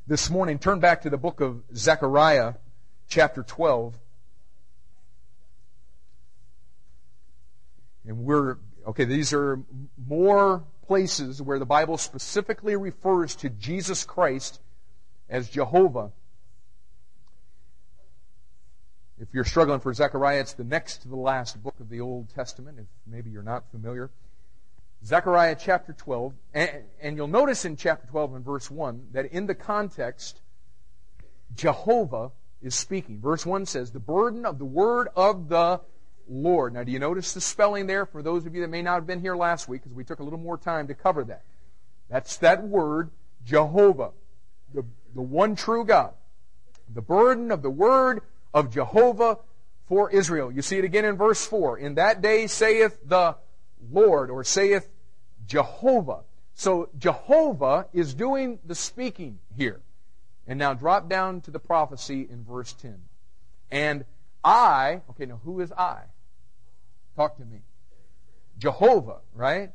[0.05, 0.59] this morning.
[0.59, 2.53] Turn back to the book of Zechariah,
[3.07, 3.97] chapter 12.
[8.07, 9.59] And we're, okay, these are
[10.07, 14.61] more places where the Bible specifically refers to Jesus Christ
[15.29, 16.11] as Jehovah.
[19.19, 22.29] If you're struggling for Zechariah, it's the next to the last book of the Old
[22.33, 24.09] Testament, if maybe you're not familiar.
[25.05, 29.47] Zechariah chapter 12, and, and you'll notice in chapter 12 and verse 1 that in
[29.47, 30.39] the context,
[31.55, 33.19] Jehovah is speaking.
[33.19, 35.81] Verse 1 says, The burden of the word of the
[36.29, 36.73] Lord.
[36.73, 39.07] Now, do you notice the spelling there for those of you that may not have
[39.07, 41.43] been here last week, because we took a little more time to cover that?
[42.09, 43.11] That's that word,
[43.45, 44.11] Jehovah,
[44.73, 46.13] the, the one true God.
[46.93, 48.21] The burden of the word
[48.53, 49.39] of Jehovah
[49.87, 50.51] for Israel.
[50.51, 51.77] You see it again in verse 4.
[51.77, 53.35] In that day saith the
[53.91, 54.89] Lord, or saith
[55.45, 56.21] Jehovah.
[56.53, 59.81] So Jehovah is doing the speaking here.
[60.47, 62.99] And now drop down to the prophecy in verse 10.
[63.69, 64.05] And
[64.43, 66.03] I, okay, now who is I?
[67.17, 67.63] Talk to me.
[68.59, 69.71] Jehovah, right?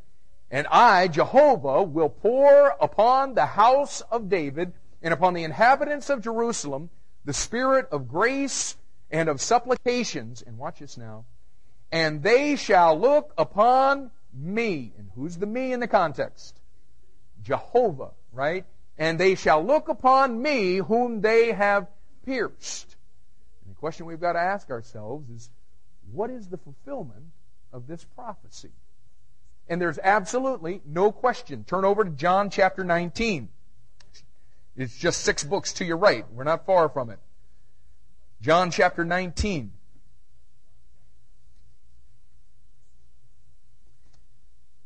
[0.48, 6.22] And I, Jehovah, will pour upon the house of David and upon the inhabitants of
[6.22, 6.88] Jerusalem
[7.24, 8.76] the spirit of grace
[9.10, 10.42] and of supplications.
[10.42, 11.24] And watch this now.
[11.90, 14.92] And they shall look upon me.
[14.96, 16.60] And who's the me in the context?
[17.42, 18.64] Jehovah, right?
[18.98, 21.88] And they shall look upon me whom they have
[22.24, 22.94] pierced.
[23.64, 25.50] And the question we've got to ask ourselves is,
[26.12, 27.31] what is the fulfillment
[27.72, 28.70] of this prophecy?
[29.68, 31.64] And there's absolutely no question.
[31.64, 33.48] Turn over to John chapter 19.
[34.76, 36.24] It's just six books to your right.
[36.32, 37.18] We're not far from it.
[38.40, 39.72] John chapter 19.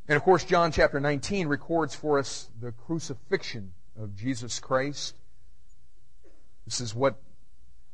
[0.08, 5.16] And of course, John chapter 19 records for us the crucifixion of Jesus Christ.
[6.64, 7.16] This is what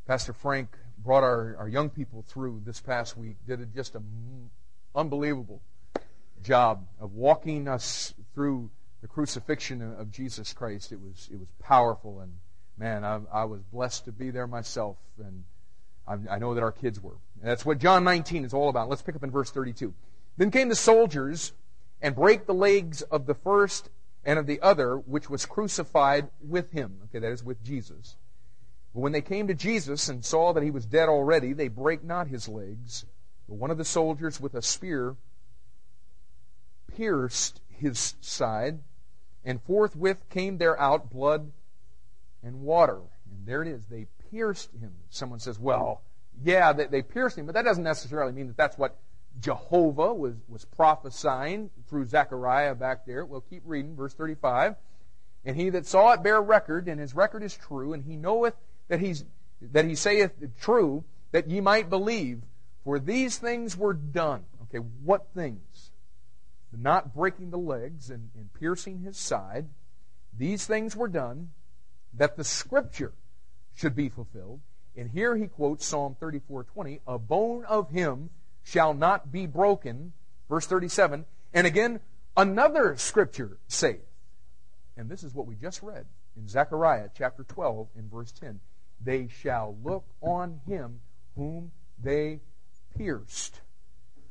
[0.07, 3.37] Pastor Frank brought our, our young people through this past week.
[3.47, 4.05] Did a, just an
[4.95, 5.63] unbelievable
[6.43, 10.93] job of walking us through the crucifixion of Jesus Christ.
[10.93, 12.33] It was it was powerful, and
[12.77, 15.45] man, I, I was blessed to be there myself, and
[16.07, 17.17] I, I know that our kids were.
[17.41, 18.89] And that's what John 19 is all about.
[18.89, 19.93] Let's pick up in verse 32.
[20.37, 21.53] Then came the soldiers
[22.01, 23.91] and break the legs of the first
[24.25, 26.99] and of the other, which was crucified with him.
[27.05, 28.17] Okay, that is with Jesus.
[28.95, 32.05] But when they came to Jesus and saw that he was dead already, they brake
[32.05, 33.05] not his legs.
[33.49, 35.17] But one of the soldiers with a spear
[36.97, 38.81] pierced his side,
[39.45, 41.53] and forthwith came there out blood
[42.43, 43.01] and water.
[43.31, 43.87] And there it is.
[43.87, 44.93] They pierced him.
[45.11, 46.03] Someone says, well,
[46.43, 48.97] yeah, they, they pierced him, but that doesn't necessarily mean that that's what
[49.41, 53.25] Jehovah was, was prophesying through Zechariah back there.
[53.25, 54.77] We'll keep reading, verse 35.
[55.45, 58.55] And he that saw it bear record, and his record is true, and he knoweth
[58.89, 59.25] that he's
[59.61, 62.43] that he saith true, that ye might believe.
[62.85, 64.45] For these things were done.
[64.65, 65.93] Okay, what things?
[66.77, 69.69] not breaking the legs and, and piercing his side.
[70.37, 71.51] These things were done
[72.15, 73.13] that the scripture
[73.75, 74.61] should be fulfilled.
[74.97, 78.31] And here he quotes Psalm 34:20, "A bone of him
[78.63, 80.13] shall not be broken."
[80.49, 81.25] Verse 37.
[81.55, 82.01] And again,
[82.37, 84.07] another scripture saith,
[84.97, 86.07] and this is what we just read
[86.37, 88.61] in Zechariah chapter 12 in verse 10,
[89.01, 91.01] "They shall look on him
[91.37, 92.41] whom they
[92.97, 93.61] pierced."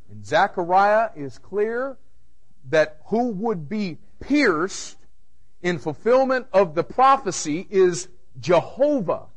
[0.10, 1.98] And Zechariah is clear
[2.70, 4.98] that who would be pierced
[5.62, 8.08] in fulfillment of the prophecy is
[8.40, 9.28] Jehovah.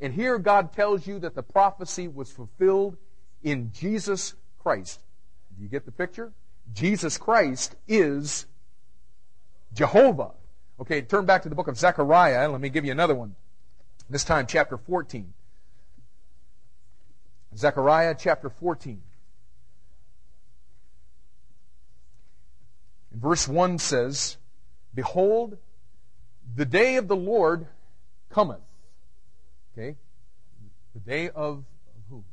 [0.00, 2.96] And here God tells you that the prophecy was fulfilled
[3.42, 5.00] in Jesus Christ.
[5.56, 6.32] Do you get the picture?
[6.72, 8.46] Jesus Christ is
[9.72, 10.32] Jehovah.
[10.80, 12.48] Okay, turn back to the book of Zechariah.
[12.50, 13.34] Let me give you another one.
[14.10, 15.32] This time, chapter 14.
[17.54, 19.02] Zechariah chapter 14.
[23.12, 24.36] Verse 1 says,
[24.94, 25.56] Behold,
[26.54, 27.66] the day of the Lord
[28.30, 28.60] cometh.
[29.72, 29.96] Okay?
[30.94, 31.64] The day of
[32.10, 32.24] who?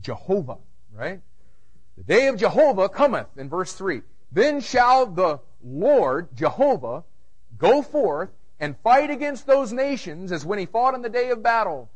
[0.00, 0.58] Jehovah,
[0.92, 1.20] right?
[1.96, 4.02] The day of Jehovah cometh in verse 3.
[4.32, 7.04] Then shall the Lord, Jehovah,
[7.58, 11.42] go forth and fight against those nations as when he fought in the day of
[11.42, 11.90] battle.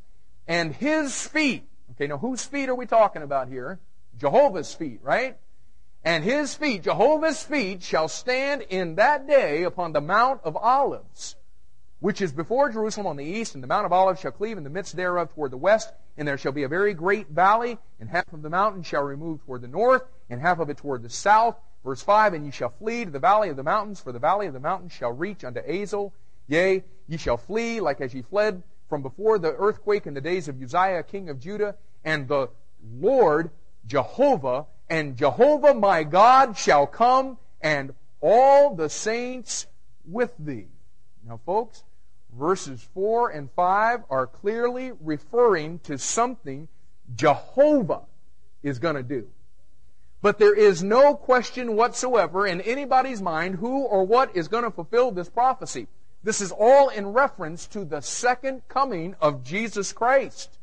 [0.46, 3.80] And his feet, okay, now whose feet are we talking about here?
[4.18, 5.36] Jehovah's feet, right?
[6.04, 11.36] And his feet, Jehovah's feet, shall stand in that day upon the Mount of Olives,
[12.00, 14.64] which is before Jerusalem on the east, and the Mount of Olives shall cleave in
[14.64, 18.10] the midst thereof toward the west, and there shall be a very great valley, and
[18.10, 21.08] half of the mountain shall remove toward the north, and half of it toward the
[21.08, 21.56] south.
[21.82, 24.46] Verse 5, And ye shall flee to the valley of the mountains, for the valley
[24.46, 26.12] of the mountains shall reach unto Azal.
[26.46, 30.48] Yea, ye shall flee like as ye fled from before the earthquake in the days
[30.48, 32.50] of Uzziah, king of Judah, and the
[32.98, 33.50] Lord,
[33.86, 39.66] Jehovah, and Jehovah my God shall come, and all the saints
[40.04, 40.66] with thee.
[41.26, 41.82] Now, folks,
[42.38, 46.68] verses 4 and 5 are clearly referring to something
[47.14, 48.02] Jehovah
[48.62, 49.28] is going to do.
[50.20, 54.70] But there is no question whatsoever in anybody's mind who or what is going to
[54.70, 55.86] fulfill this prophecy.
[56.24, 60.58] This is all in reference to the second coming of Jesus Christ.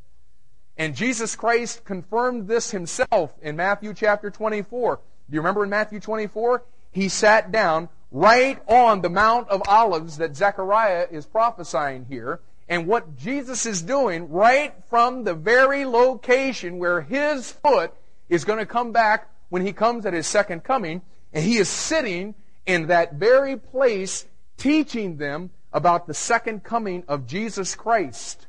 [0.76, 4.95] And Jesus Christ confirmed this himself in Matthew chapter 24.
[4.95, 5.01] Do
[5.36, 6.64] you remember in Matthew 24?
[6.91, 12.39] He sat down right on the Mount of Olives that Zechariah is prophesying here.
[12.68, 17.93] And what Jesus is doing right from the very location where his foot
[18.30, 21.01] is going to come back when he comes at his second coming,
[21.34, 22.34] and he is sitting
[22.66, 24.26] in that very place
[24.62, 28.45] teaching them about the second coming of Jesus Christ.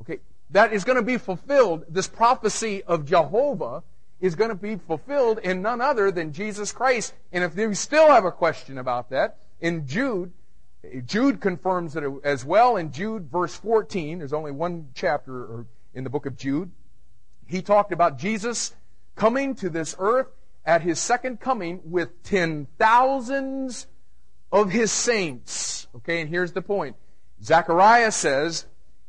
[0.00, 0.18] Okay,
[0.50, 3.82] that is going to be fulfilled, this prophecy of Jehovah
[4.20, 7.14] is going to be fulfilled in none other than Jesus Christ.
[7.32, 10.30] And if you still have a question about that, in Jude,
[11.04, 12.76] Jude confirms it as well.
[12.76, 16.70] In Jude, verse 14, there's only one chapter in the book of Jude.
[17.48, 18.72] He talked about Jesus
[19.16, 20.28] coming to this earth
[20.64, 23.88] at his second coming with ten thousands
[24.52, 25.86] of his saints.
[25.96, 26.96] Okay, and here's the point.
[27.42, 28.66] Zechariah says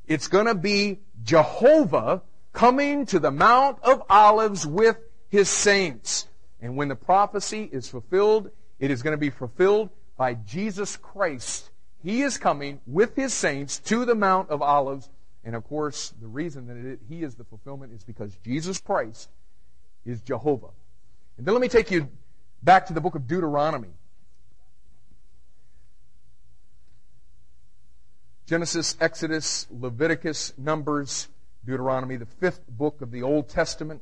[0.08, 2.22] it's going to be Jehovah
[2.54, 4.98] coming to the Mount of Olives with
[5.30, 6.28] his saints.
[6.62, 11.70] And when the prophecy is fulfilled, it is going to be fulfilled by Jesus Christ.
[12.04, 15.10] He is coming with his saints to the Mount of Olives.
[15.44, 19.30] And of course, the reason that it, he is the fulfillment is because Jesus Christ
[20.06, 20.70] is Jehovah.
[21.38, 22.10] And then let me take you
[22.62, 23.90] back to the book of Deuteronomy.
[28.50, 31.28] Genesis, Exodus, Leviticus, Numbers,
[31.64, 34.02] Deuteronomy, the fifth book of the Old Testament.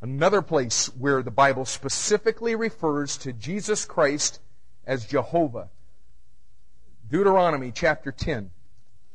[0.00, 4.38] Another place where the Bible specifically refers to Jesus Christ
[4.86, 5.70] as Jehovah.
[7.10, 8.52] Deuteronomy chapter 10.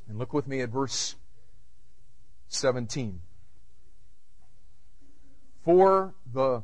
[0.10, 1.16] And look with me at verse
[2.50, 3.22] 17.
[5.64, 6.64] For the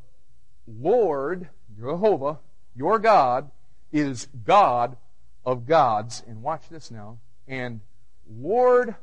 [0.68, 1.48] Lord,
[1.80, 2.40] Jehovah,
[2.76, 3.50] your God,
[3.94, 4.98] is God
[5.46, 6.24] of gods.
[6.28, 7.20] And watch this now.
[7.48, 7.82] And
[8.30, 8.96] Lord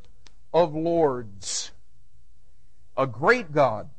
[0.52, 1.72] of lords.
[2.96, 3.90] A great God.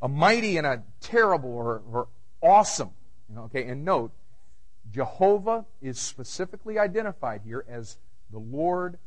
[0.00, 2.08] A mighty and a terrible or, or
[2.42, 2.90] awesome.
[3.36, 4.12] Okay, and note,
[4.90, 7.96] Jehovah is specifically identified here as
[8.30, 8.98] the Lord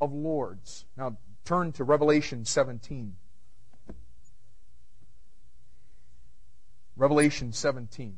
[0.00, 0.84] of lords.
[0.96, 3.14] Now turn to Revelation 17.
[6.96, 8.16] Revelation 17.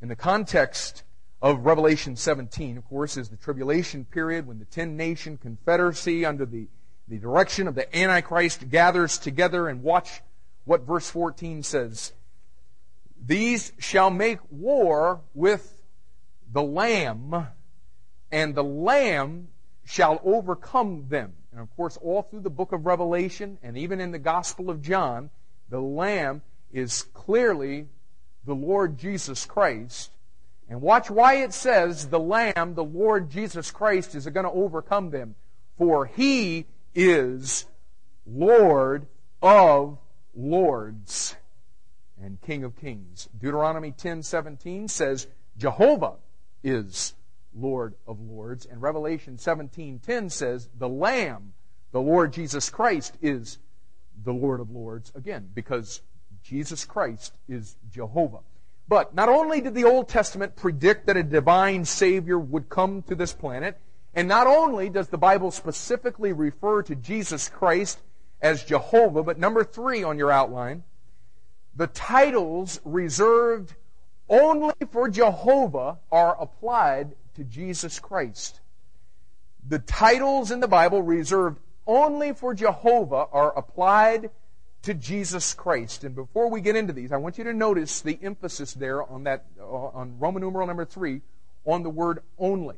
[0.00, 1.02] In the context
[1.50, 6.44] of Revelation 17, of course, is the tribulation period when the ten nation confederacy under
[6.44, 6.66] the,
[7.06, 10.22] the direction of the Antichrist gathers together and watch
[10.64, 12.12] what verse 14 says.
[13.24, 15.78] These shall make war with
[16.52, 17.46] the Lamb,
[18.32, 19.46] and the Lamb
[19.84, 21.32] shall overcome them.
[21.52, 24.82] And of course, all through the book of Revelation and even in the Gospel of
[24.82, 25.30] John,
[25.68, 26.42] the Lamb
[26.72, 27.86] is clearly
[28.44, 30.10] the Lord Jesus Christ.
[30.68, 35.10] And watch why it says the Lamb, the Lord Jesus Christ, is going to overcome
[35.10, 35.36] them.
[35.78, 37.66] For he is
[38.26, 39.06] Lord
[39.40, 39.98] of
[40.34, 41.36] lords
[42.20, 43.28] and King of kings.
[43.38, 46.16] Deuteronomy 10:17 says Jehovah
[46.64, 47.14] is
[47.54, 51.52] Lord of lords and Revelation 17:10 says the lamb
[51.92, 53.58] the Lord Jesus Christ is
[54.24, 56.02] the Lord of lords again because
[56.42, 58.40] Jesus Christ is Jehovah.
[58.88, 63.14] But not only did the Old Testament predict that a divine Savior would come to
[63.14, 63.80] this planet,
[64.14, 68.00] and not only does the Bible specifically refer to Jesus Christ
[68.40, 70.84] as Jehovah, but number three on your outline,
[71.74, 73.74] the titles reserved
[74.28, 78.60] only for Jehovah are applied to Jesus Christ.
[79.68, 84.30] The titles in the Bible reserved only for Jehovah are applied
[84.86, 86.04] to Jesus Christ.
[86.04, 89.24] And before we get into these, I want you to notice the emphasis there on
[89.24, 91.22] that, uh, on Roman numeral number three,
[91.64, 92.76] on the word only.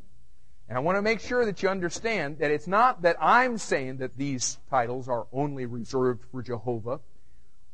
[0.70, 3.98] And I want to make sure that you understand that it's not that I'm saying
[3.98, 7.00] that these titles are only reserved for Jehovah.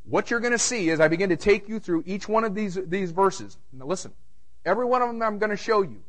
[0.05, 2.57] What you're going to see as I begin to take you through each one of
[2.57, 3.57] these, these verses.
[3.72, 4.12] Now listen,
[4.64, 6.03] every one of them I'm going to show you.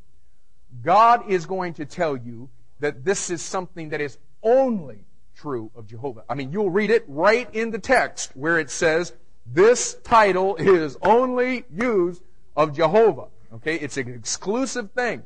[0.81, 2.49] God is going to tell you
[2.79, 5.05] that this is something that is only
[5.35, 6.23] true of Jehovah.
[6.29, 9.13] I mean, you'll read it right in the text where it says,
[9.45, 12.23] this title is only used
[12.55, 13.27] of Jehovah.
[13.53, 15.23] Okay, it's an exclusive thing.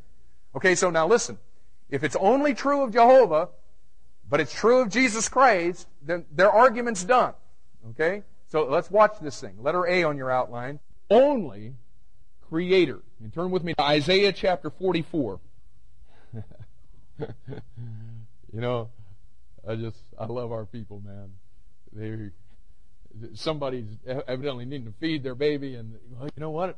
[0.56, 1.38] Okay, so now listen.
[1.90, 3.50] If it's only true of Jehovah,
[4.30, 7.34] but it's true of Jesus Christ, then their argument's done.
[7.92, 8.24] Okay?
[8.48, 9.56] So let's watch this thing.
[9.62, 10.80] Letter A on your outline.
[11.10, 11.74] Only
[12.50, 13.00] creator.
[13.22, 15.40] And turn with me to Isaiah chapter 44.
[17.20, 17.26] you
[18.54, 18.90] know,
[19.70, 21.30] I just, I love our people, man.
[21.94, 22.32] They,
[23.36, 23.86] somebody's
[24.28, 26.76] evidently needing to feed their baby and, you know what?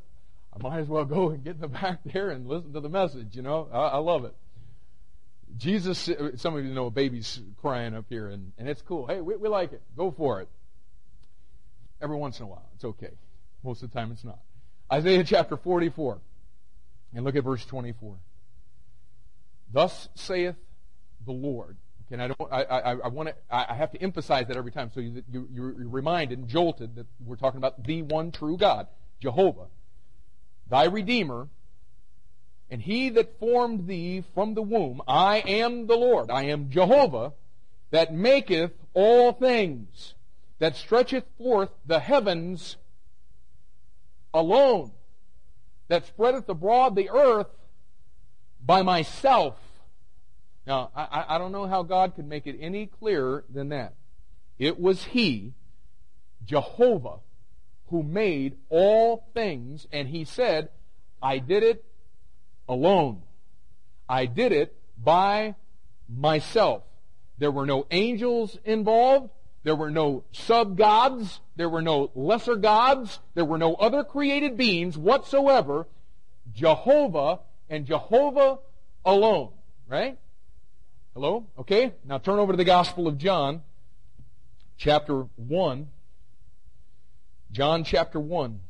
[0.53, 2.89] I might as well go and get in the back there and listen to the
[2.89, 3.69] message, you know?
[3.71, 4.35] I, I love it.
[5.57, 9.07] Jesus, some of you know a baby's crying up here, and, and it's cool.
[9.07, 9.81] Hey, we, we like it.
[9.97, 10.49] Go for it.
[12.01, 13.11] Every once in a while, it's okay.
[13.63, 14.39] Most of the time, it's not.
[14.91, 16.19] Isaiah chapter 44,
[17.13, 18.15] and look at verse 24.
[19.71, 20.55] Thus saith
[21.25, 21.77] the Lord.
[22.12, 22.51] And I don't.
[22.51, 23.36] I, I, I want to.
[23.49, 27.07] I have to emphasize that every time, so you, you, you're reminded and jolted that
[27.26, 28.88] we're talking about the one true God,
[29.22, 29.68] Jehovah,
[30.70, 31.47] thy Redeemer,
[32.70, 37.34] and he that formed thee from the womb, I am the Lord, I am Jehovah,
[37.91, 40.16] that maketh all things,
[40.59, 42.76] that stretcheth forth the heavens
[44.34, 44.91] alone,
[45.88, 47.47] that spreadeth abroad the earth
[48.66, 49.55] by myself.
[50.66, 53.95] Now, I, I don't know how God could make it any clearer than that.
[54.59, 55.53] It was He,
[56.45, 57.18] Jehovah,
[57.88, 60.70] who made all things, and He said,
[61.22, 61.84] I did it
[62.70, 63.24] alone.
[64.07, 65.55] I did it by
[66.07, 66.84] myself.
[67.38, 69.32] There were no angels involved.
[69.64, 71.39] There were no sub gods.
[71.55, 73.20] There were no lesser gods.
[73.34, 75.88] There were no other created beings whatsoever.
[76.53, 77.39] Jehovah
[77.70, 78.59] and Jehovah
[79.05, 79.49] alone.
[79.88, 80.18] Right?
[81.14, 81.45] Hello?
[81.59, 81.93] Okay?
[82.05, 83.64] Now turn over to the Gospel of John,
[84.78, 85.88] chapter 1.
[87.51, 88.62] John chapter 1.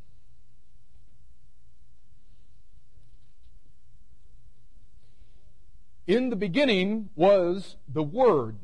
[6.07, 8.57] In the beginning was the Word,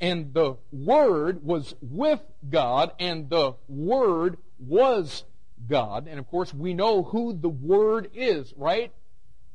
[0.00, 5.24] and the Word was with God, and the Word was
[5.68, 6.08] God.
[6.08, 8.90] And of course, we know who the Word is, right?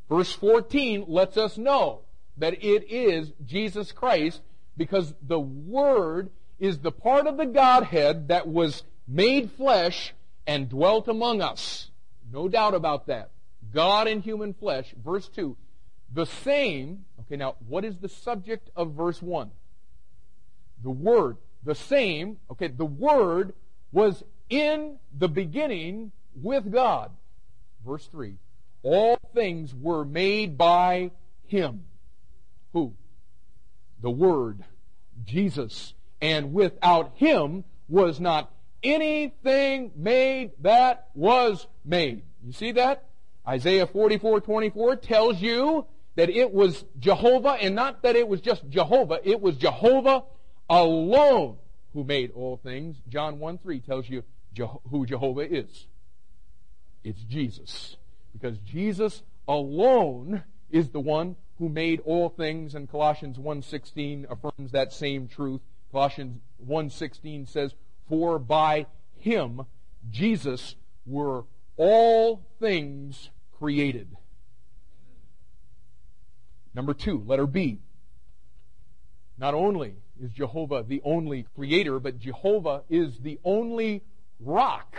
[0.10, 2.02] Verse 14 lets us know
[2.38, 4.42] that it is Jesus Christ
[4.78, 6.30] because the Word
[6.60, 10.14] is the part of the Godhead that was made flesh
[10.48, 11.90] and dwelt among us.
[12.32, 13.32] No doubt about that.
[13.74, 14.94] God in human flesh.
[15.04, 15.56] Verse 2.
[16.14, 19.52] The same, okay, now what is the subject of verse 1?
[20.84, 21.38] The Word.
[21.64, 23.54] The same, okay, the Word
[23.92, 27.12] was in the beginning with God.
[27.86, 28.36] Verse 3.
[28.84, 31.12] All things were made by
[31.48, 31.86] Him.
[32.74, 32.94] Who?
[34.02, 34.64] The Word.
[35.24, 35.94] Jesus.
[36.22, 38.52] And without Him was not
[38.84, 42.24] anything made that was made.
[42.44, 43.06] You see that?
[43.48, 48.68] Isaiah 44, 24 tells you that it was Jehovah, and not that it was just
[48.70, 50.24] Jehovah, it was Jehovah
[50.70, 51.58] alone
[51.94, 52.98] who made all things.
[53.10, 54.24] John 1 3 tells you
[54.90, 55.88] who Jehovah is.
[57.04, 57.98] It's Jesus.
[58.34, 64.92] Because Jesus alone is the one who made all things, and Colossians 1.16 affirms that
[64.92, 65.62] same truth.
[65.92, 67.76] Colossians 1.16 says,
[68.10, 68.88] For by
[69.20, 69.62] him,
[70.10, 71.44] Jesus, were
[71.78, 74.18] all things created.
[76.74, 77.78] Number two, letter B.
[79.38, 84.02] Not only is Jehovah the only creator, but Jehovah is the only
[84.40, 84.96] rock.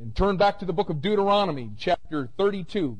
[0.00, 2.96] And turn back to the book of Deuteronomy, chapter 32.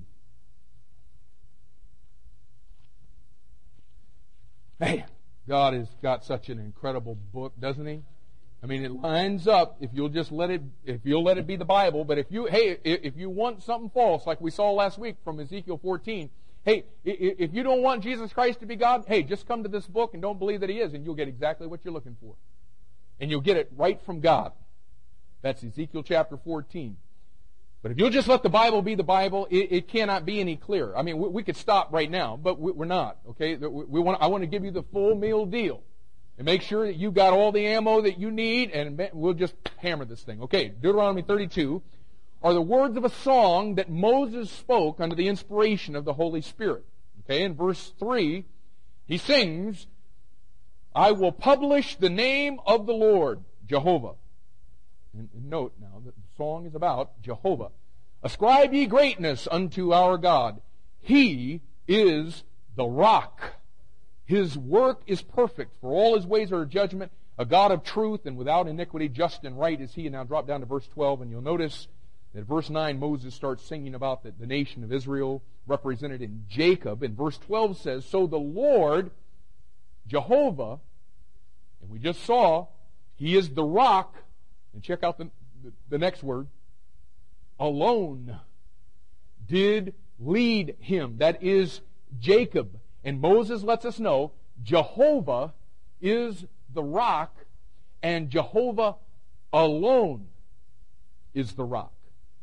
[4.79, 5.05] Man,
[5.49, 8.03] God has got such an incredible book, doesn't he?
[8.63, 11.57] I mean, it lines up if you'll just let it, if you'll let it be
[11.57, 12.05] the Bible.
[12.05, 15.39] But if you, hey, if you want something false, like we saw last week from
[15.41, 16.31] Ezekiel 14,
[16.65, 19.87] hey, if you don't want Jesus Christ to be God, hey, just come to this
[19.87, 22.35] book and don't believe that He is, and you'll get exactly what you're looking for.
[23.21, 24.53] And you'll get it right from God.
[25.43, 26.97] That's Ezekiel chapter 14.
[27.87, 30.57] But if you'll just let the Bible be the Bible, it, it cannot be any
[30.57, 30.99] clearer.
[30.99, 33.19] I mean, we, we, could stop right now, but we, are not.
[33.31, 34.21] Okay, we, we want.
[34.21, 35.85] I want to give you the full meal deal,
[36.37, 39.55] and make sure that you've got all the ammo that you need, and we'll just
[39.77, 40.43] hammer this thing.
[40.43, 41.81] Okay, Deuteronomy 32
[42.43, 46.41] are the words of a song that Moses spoke under the inspiration of the Holy
[46.41, 46.85] Spirit.
[47.21, 48.45] Okay, in verse 3,
[49.07, 49.87] he sings,
[50.93, 54.15] I will publish the name of the Lord, Jehovah.
[55.17, 57.71] And, note now that song is about Jehovah.
[58.23, 60.61] Ascribe ye greatness unto our God.
[61.01, 63.55] He is the rock.
[64.25, 67.13] His work is perfect, for all his ways are judgment.
[67.39, 70.07] A God of truth and without iniquity, just and right is he.
[70.07, 71.87] And now drop down to verse 12, and you'll notice
[72.35, 77.03] that verse 9, Moses starts singing about the, the nation of Israel represented in Jacob.
[77.03, 79.11] And verse 12 says, So the Lord,
[80.07, 80.81] Jehovah,
[81.81, 82.67] and we just saw,
[83.17, 84.17] he is the rock
[84.75, 85.31] and check out the,
[85.89, 86.49] the, next word.
[87.59, 88.39] Alone
[89.47, 91.17] did lead him.
[91.19, 91.81] That is
[92.19, 92.79] Jacob.
[93.05, 95.55] And Moses lets us know Jehovah
[96.01, 97.37] is the rock
[98.03, 98.97] and Jehovah
[99.53, 100.27] alone
[101.35, 101.93] is the rock.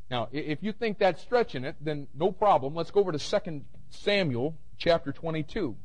[0.10, 2.76] Now, if you think that's stretching it, then no problem.
[2.76, 5.76] Let's go over to 2 Samuel chapter 22.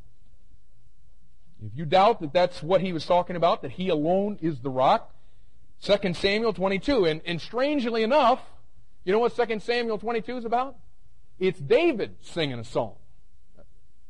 [1.64, 4.70] If you doubt that that's what he was talking about, that he alone is the
[4.70, 5.12] rock,
[5.82, 7.04] 2 Samuel 22.
[7.04, 8.40] And, and strangely enough,
[9.04, 10.76] you know what 2 Samuel 22 is about?
[11.38, 12.94] It's David singing a song.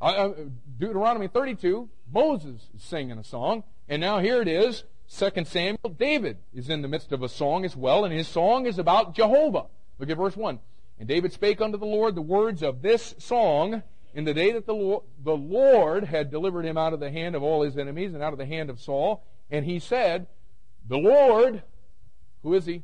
[0.00, 0.34] Uh, uh,
[0.78, 3.64] Deuteronomy 32, Moses is singing a song.
[3.88, 4.84] And now here it is,
[5.16, 8.66] 2 Samuel, David is in the midst of a song as well, and his song
[8.66, 9.66] is about Jehovah.
[9.98, 10.58] Look at verse 1.
[10.98, 13.82] And David spake unto the Lord the words of this song
[14.14, 17.34] in the day that the Lord, the Lord had delivered him out of the hand
[17.34, 19.24] of all his enemies and out of the hand of Saul.
[19.50, 20.26] And he said,
[20.88, 21.62] the Lord,
[22.42, 22.82] who is He?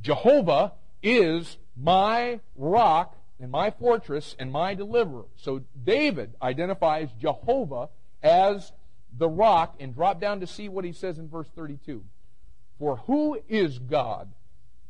[0.00, 0.72] Jehovah
[1.02, 5.24] is my rock and my fortress and my deliverer.
[5.36, 7.88] So David identifies Jehovah
[8.22, 8.72] as
[9.16, 12.04] the rock and drop down to see what he says in verse 32.
[12.78, 14.32] For who is God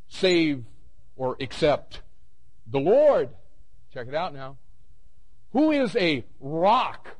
[0.09, 0.65] save
[1.17, 2.03] or except
[2.67, 3.31] the Lord?
[3.93, 4.57] Check it out now.
[5.53, 7.17] Who is a rock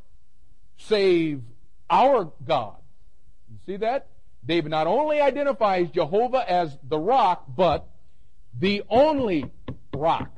[0.77, 1.43] save
[1.89, 2.77] our God?
[3.51, 4.09] You see that?
[4.49, 7.87] David not only identifies Jehovah as the rock, but
[8.59, 9.53] the only
[9.95, 10.31] rock.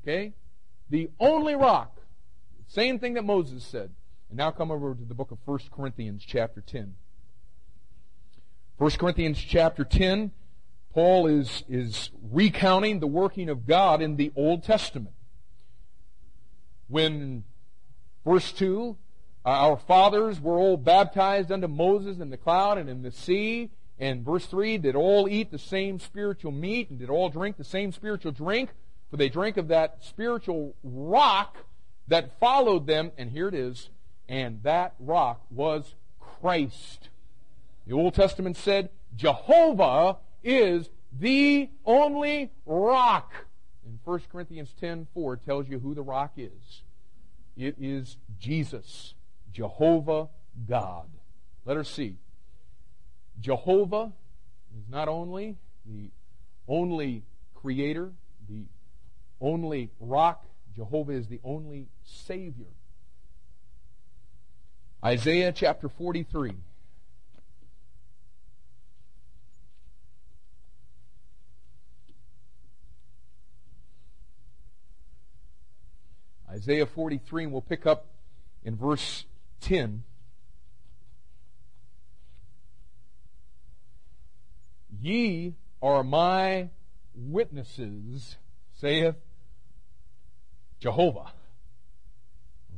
[0.00, 0.32] Okay?
[0.88, 1.94] The only rock.
[2.68, 3.90] Same thing that Moses said.
[4.30, 6.94] And now come over to the book of 1 Corinthians chapter 10.
[8.78, 10.30] 1 Corinthians chapter 10,
[10.94, 15.14] Paul is, is recounting the working of God in the Old Testament.
[16.88, 17.44] When,
[18.24, 19.07] verse 2, uh,
[19.48, 23.70] Uh, our fathers were all baptized unto Moses in the cloud and in the sea.
[23.98, 27.64] And verse 3, did all eat the same spiritual meat and did all drink the
[27.64, 28.68] same spiritual drink,
[29.10, 31.56] for they drank of that spiritual rock
[32.08, 33.10] that followed them.
[33.16, 33.88] And here it is,
[34.28, 37.08] and that rock was Christ.
[37.86, 43.32] The Old Testament said, Jehovah is the only rock.
[43.86, 46.82] And 1 Corinthians 10 4 tells you who the rock is.
[47.56, 49.14] It is Jesus.
[49.58, 50.28] Jehovah
[50.68, 51.08] God.
[51.64, 52.14] Let her see.
[53.40, 54.12] Jehovah
[54.78, 56.10] is not only the
[56.68, 57.24] only
[57.56, 58.12] creator,
[58.48, 58.66] the
[59.40, 60.44] only rock,
[60.76, 62.66] Jehovah is the only Savior.
[65.04, 66.52] Isaiah chapter 43.
[76.48, 78.06] Isaiah 43, and we'll pick up
[78.64, 79.24] in verse
[79.60, 80.04] 10.
[85.00, 86.70] Ye are my
[87.14, 88.36] witnesses,
[88.80, 89.16] saith
[90.80, 91.32] Jehovah.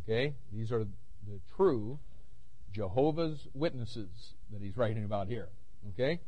[0.03, 0.35] Okay?
[0.53, 1.99] These are the true
[2.73, 5.49] Jehovah's Witnesses that he's writing about here.
[5.91, 6.21] Okay?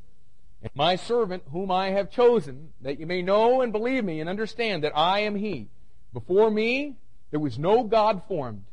[0.63, 4.31] And my servant, whom I have chosen, that you may know and believe me and
[4.31, 5.69] understand that I am he.
[6.13, 6.97] Before me
[7.31, 8.65] there was no God formed,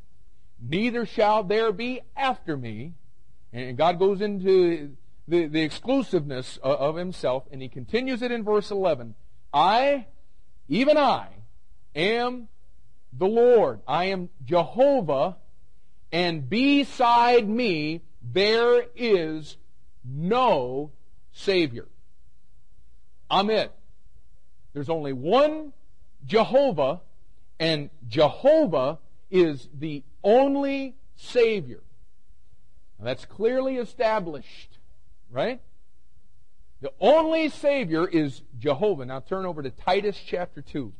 [0.61, 2.93] neither shall there be after me.
[3.51, 4.95] And God goes into
[5.27, 9.15] the, the exclusiveness of, himself, and he continues it in verse 11.
[9.53, 10.07] I,
[10.67, 11.27] even I,
[11.95, 12.47] am
[13.13, 13.79] the Lord.
[13.87, 15.37] I am Jehovah,
[16.11, 19.57] and beside me there is
[20.03, 20.91] no
[21.31, 21.87] Savior.
[23.29, 23.71] I'm it.
[24.73, 25.73] There's only one
[26.25, 27.01] Jehovah,
[27.59, 28.99] and Jehovah
[29.31, 31.81] is the only Savior.
[32.99, 34.77] Now that's clearly established,
[35.31, 35.61] right?
[36.81, 39.05] The only Savior is Jehovah.
[39.05, 40.93] Now turn over to Titus chapter 2.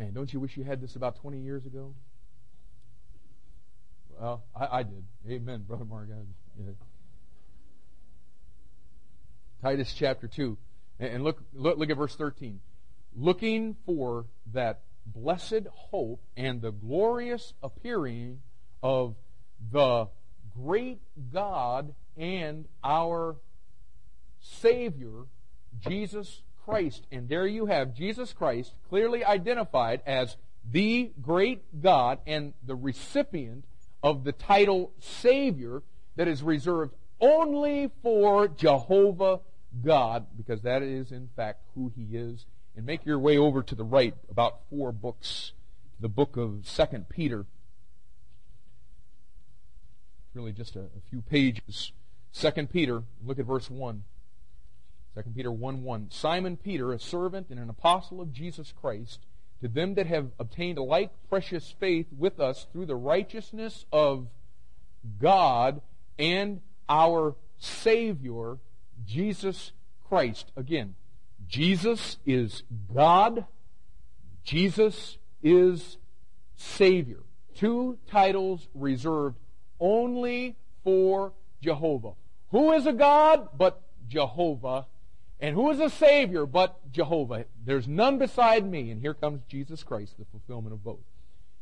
[0.00, 1.92] Man, don't you wish you had this about 20 years ago?
[4.18, 5.04] Well, I, I did.
[5.28, 6.08] Amen, Brother Mark.
[6.66, 6.72] Yeah.
[9.62, 10.56] Titus chapter 2.
[10.98, 12.60] And look, look, look at verse 13.
[13.16, 18.40] Looking for that blessed hope and the glorious appearing
[18.82, 19.16] of
[19.70, 20.08] the
[20.54, 21.00] great
[21.32, 23.36] God and our
[24.40, 25.24] Savior,
[25.86, 27.06] Jesus Christ.
[27.10, 30.36] And there you have Jesus Christ clearly identified as
[30.70, 33.64] the great God and the recipient
[34.02, 35.82] of the title Savior
[36.20, 39.40] that is reserved only for Jehovah
[39.82, 42.44] God, because that is in fact who He is.
[42.76, 45.52] And make your way over to the right about four books,
[45.98, 47.46] the book of Second Peter.
[50.34, 51.92] Really just a, a few pages.
[52.32, 54.04] Second Peter, look at verse 1.
[55.14, 56.08] 2 Peter 1 1.
[56.10, 59.20] Simon Peter, a servant and an apostle of Jesus Christ,
[59.62, 64.26] to them that have obtained a like precious faith with us through the righteousness of
[65.18, 65.80] God
[66.20, 68.58] and our Savior,
[69.06, 69.72] Jesus
[70.08, 70.52] Christ.
[70.56, 70.94] Again,
[71.48, 72.62] Jesus is
[72.94, 73.46] God,
[74.44, 75.96] Jesus is
[76.56, 77.20] Savior.
[77.54, 79.36] Two titles reserved
[79.80, 82.12] only for Jehovah.
[82.50, 84.86] Who is a God but Jehovah
[85.40, 87.46] and who is a Savior but Jehovah?
[87.64, 88.90] There's none beside me.
[88.90, 91.00] And here comes Jesus Christ, the fulfillment of both.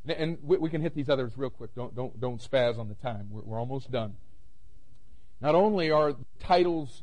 [0.06, 1.74] And we can hit these others real quick.
[1.74, 3.28] Don't, don't, don't spaz on the time.
[3.30, 4.14] We're, we're almost done.
[5.40, 7.02] Not only are titles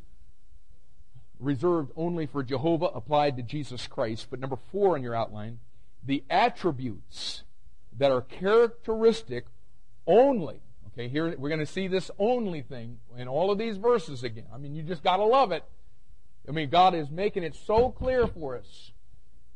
[1.39, 5.59] reserved only for Jehovah applied to Jesus Christ, but number four in your outline,
[6.03, 7.43] the attributes
[7.97, 9.45] that are characteristic
[10.07, 10.61] only.
[10.87, 14.45] Okay, here we're going to see this only thing in all of these verses again.
[14.53, 15.63] I mean, you just got to love it.
[16.47, 18.91] I mean, God is making it so clear for us.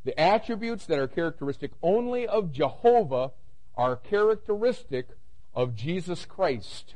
[0.04, 3.32] The attributes that are characteristic only of Jehovah
[3.76, 5.10] are characteristic
[5.54, 6.96] of Jesus Christ.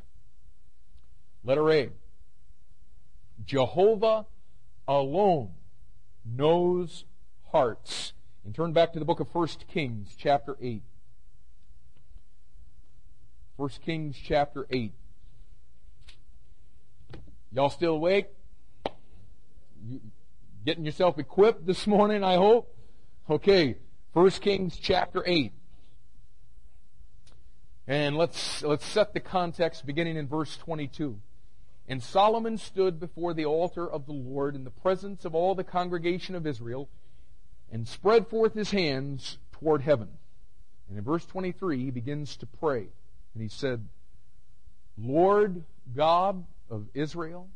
[1.43, 1.89] Letter A.
[3.45, 4.25] Jehovah
[4.87, 5.51] alone
[6.25, 7.05] knows
[7.51, 8.13] hearts.
[8.45, 10.81] And turn back to the book of 1 Kings, chapter 8.
[13.55, 14.91] 1 Kings, chapter 8.
[17.51, 18.27] Y'all still awake?
[20.65, 22.73] getting yourself equipped this morning, I hope.
[23.29, 23.77] Okay,
[24.13, 25.51] 1 Kings chapter 8.
[27.85, 31.19] And let's, let's set the context beginning in verse 22.
[31.87, 35.63] And Solomon stood before the altar of the Lord in the presence of all the
[35.63, 36.89] congregation of Israel
[37.71, 40.09] and spread forth his hands toward heaven.
[40.87, 42.87] And in verse 23, he begins to pray.
[43.33, 43.87] And he said,
[44.97, 45.63] Lord
[45.95, 47.49] God of Israel,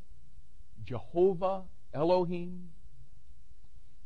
[0.83, 1.63] Jehovah
[1.93, 2.69] Elohim.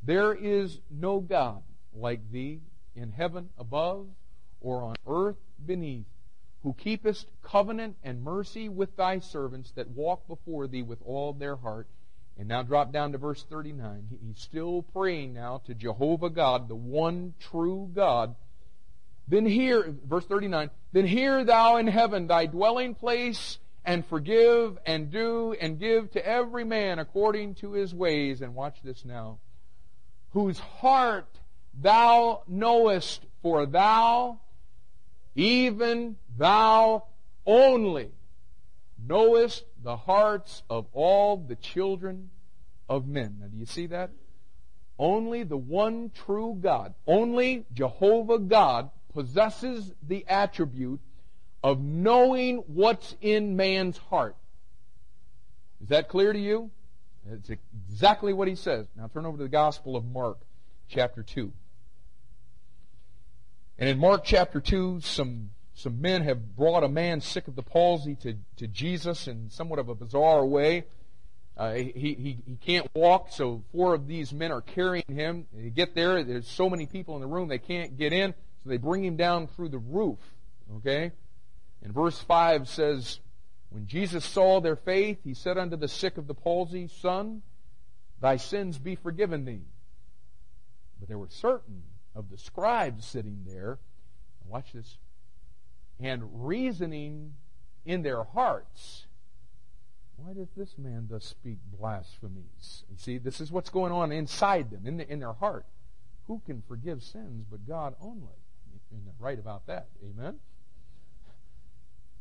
[0.03, 1.61] There is no God
[1.93, 2.61] like thee
[2.95, 4.07] in heaven above
[4.61, 6.05] or on earth beneath,
[6.63, 11.55] who keepest covenant and mercy with thy servants that walk before thee with all their
[11.55, 11.87] heart.
[12.37, 14.07] And now drop down to verse 39.
[14.25, 18.35] He's still praying now to Jehovah God, the one true God.
[19.27, 25.11] Then hear, verse 39, then hear thou in heaven thy dwelling place and forgive and
[25.11, 28.41] do and give to every man according to his ways.
[28.41, 29.39] And watch this now.
[30.31, 31.39] Whose heart
[31.73, 34.39] thou knowest, for thou,
[35.35, 37.05] even thou
[37.45, 38.11] only,
[39.07, 42.29] knowest the hearts of all the children
[42.87, 43.37] of men.
[43.39, 44.11] Now, do you see that?
[44.99, 50.99] Only the one true God, only Jehovah God possesses the attribute
[51.63, 54.35] of knowing what's in man's heart.
[55.81, 56.69] Is that clear to you?
[57.29, 58.87] It's exactly what he says.
[58.95, 60.39] Now turn over to the Gospel of Mark,
[60.87, 61.51] chapter 2.
[63.81, 67.63] And in Mark chapter 2, some, some men have brought a man sick of the
[67.63, 70.83] palsy to, to Jesus in somewhat of a bizarre way.
[71.57, 75.47] Uh, he, he, he can't walk, so four of these men are carrying him.
[75.51, 78.69] They get there, there's so many people in the room, they can't get in, so
[78.69, 80.19] they bring him down through the roof.
[80.77, 81.11] Okay?
[81.81, 83.19] And verse 5 says,
[83.71, 87.41] When Jesus saw their faith, he said unto the sick of the palsy, Son,
[88.21, 89.63] thy sins be forgiven thee.
[90.99, 91.81] But there were certain
[92.15, 93.79] of the scribes sitting there,
[94.45, 94.97] watch this,
[95.99, 97.33] and reasoning
[97.85, 99.05] in their hearts,
[100.17, 102.83] why does this man thus speak blasphemies?
[102.89, 105.65] You see, this is what's going on inside them, in, the, in their heart.
[106.27, 108.35] Who can forgive sins but God only?
[108.91, 109.87] And they're right about that.
[110.03, 110.35] Amen?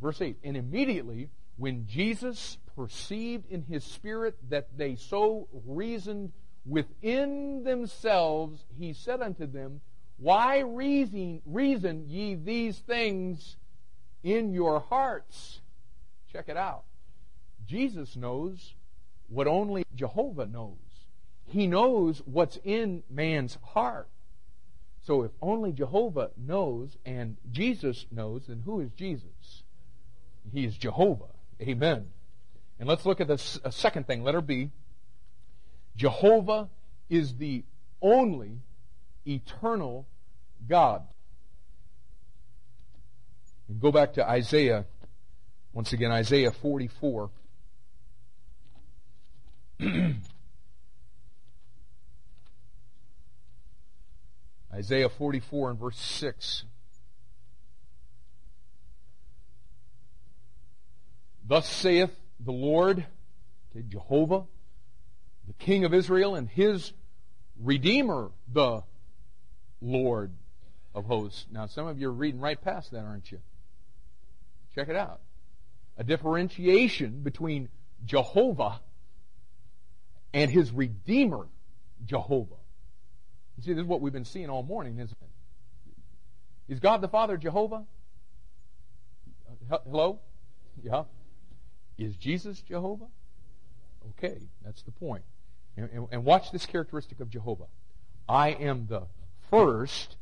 [0.00, 6.32] Verse 8 And immediately, when Jesus perceived in his spirit that they so reasoned
[6.70, 9.80] within themselves, he said unto them,
[10.16, 13.56] Why reason, reason ye these things
[14.22, 15.60] in your hearts?
[16.32, 16.84] Check it out.
[17.66, 18.74] Jesus knows
[19.28, 20.76] what only Jehovah knows.
[21.46, 24.08] He knows what's in man's heart.
[25.02, 29.64] So if only Jehovah knows and Jesus knows, then who is Jesus?
[30.52, 31.24] He is Jehovah.
[31.60, 32.06] Amen.
[32.78, 34.70] And let's look at the uh, second thing, letter B.
[36.00, 36.70] Jehovah
[37.10, 37.62] is the
[38.00, 38.62] only
[39.26, 40.06] eternal
[40.66, 41.02] God.
[43.68, 44.86] And go back to Isaiah,
[45.74, 47.28] once again, Isaiah 44.
[54.72, 56.64] Isaiah 44 and verse 6.
[61.46, 63.04] Thus saith the Lord,
[63.86, 64.44] Jehovah,
[65.50, 66.92] the King of Israel, and his
[67.60, 68.84] Redeemer, the
[69.82, 70.30] Lord
[70.94, 71.44] of hosts.
[71.50, 73.40] Now, some of you are reading right past that, aren't you?
[74.76, 75.20] Check it out.
[75.98, 77.68] A differentiation between
[78.06, 78.80] Jehovah
[80.32, 81.48] and his Redeemer,
[82.06, 82.54] Jehovah.
[83.56, 86.72] You see, this is what we've been seeing all morning, isn't it?
[86.72, 87.82] Is God the Father Jehovah?
[89.68, 90.20] Hello?
[90.80, 91.04] Yeah.
[91.98, 93.06] Is Jesus Jehovah?
[94.10, 95.24] Okay, that's the point.
[95.76, 97.66] And, and, and watch this characteristic of Jehovah.
[98.28, 99.02] I am the
[99.50, 100.16] first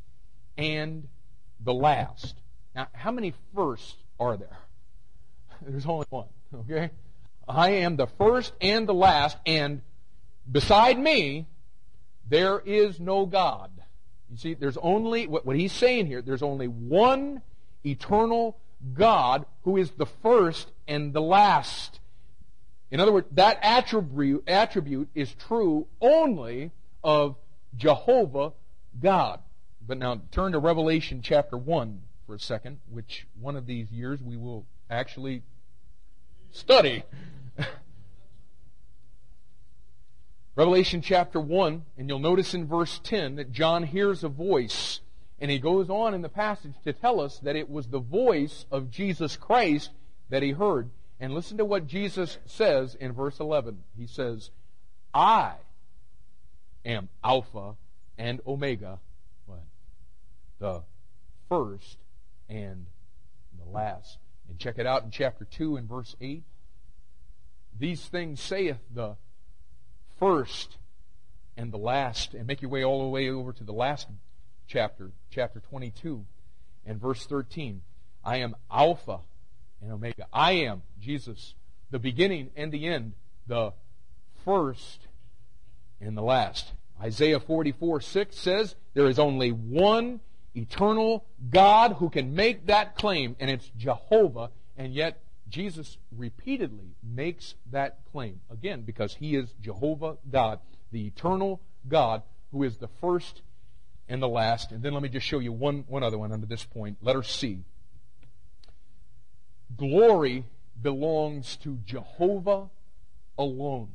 [0.56, 1.08] and
[1.60, 2.34] the last.
[2.74, 4.58] Now, how many firsts are there?
[5.62, 6.90] There's only one, okay?
[7.48, 9.80] I am the first and the last, and
[10.50, 11.46] beside me,
[12.28, 13.70] there is no God.
[14.30, 17.40] You see, there's only, what, what he's saying here, there's only one
[17.84, 18.58] eternal
[18.92, 22.00] God who is the first and the last.
[22.90, 26.70] In other words, that attribute, attribute is true only
[27.04, 27.36] of
[27.76, 28.52] Jehovah
[29.00, 29.40] God.
[29.86, 34.22] But now turn to Revelation chapter 1 for a second, which one of these years
[34.22, 35.42] we will actually
[36.50, 37.04] study.
[40.56, 45.00] Revelation chapter 1, and you'll notice in verse 10 that John hears a voice.
[45.40, 48.66] And he goes on in the passage to tell us that it was the voice
[48.70, 49.90] of Jesus Christ
[50.30, 50.90] that he heard.
[51.20, 53.82] And listen to what Jesus says in verse 11.
[53.96, 54.50] He says,
[55.12, 55.54] I
[56.84, 57.74] am Alpha
[58.16, 58.98] and Omega,
[59.46, 59.64] what?
[60.58, 60.82] the
[61.48, 61.98] first
[62.48, 62.86] and
[63.58, 64.18] the last.
[64.48, 66.42] And check it out in chapter 2 and verse 8.
[67.78, 69.16] These things saith the
[70.18, 70.78] first
[71.56, 74.06] and the last, and make your way all the way over to the last
[74.68, 76.24] chapter, chapter 22
[76.86, 77.82] and verse 13.
[78.24, 79.20] I am Alpha
[79.82, 80.26] and Omega.
[80.32, 81.54] I am, Jesus,
[81.90, 83.12] the beginning and the end,
[83.46, 83.72] the
[84.44, 85.08] first
[86.00, 86.72] and the last.
[87.00, 90.20] Isaiah 44 6 says, There is only one
[90.54, 97.54] eternal God who can make that claim, and it's Jehovah, and yet Jesus repeatedly makes
[97.70, 98.40] that claim.
[98.50, 100.60] Again, because he is Jehovah God,
[100.92, 102.22] the eternal God
[102.52, 103.42] who is the first
[104.08, 104.72] and the last.
[104.72, 106.98] And then let me just show you one, one other one under this point.
[107.02, 107.64] Letter C.
[109.76, 110.44] Glory
[110.80, 112.68] belongs to Jehovah
[113.36, 113.94] alone.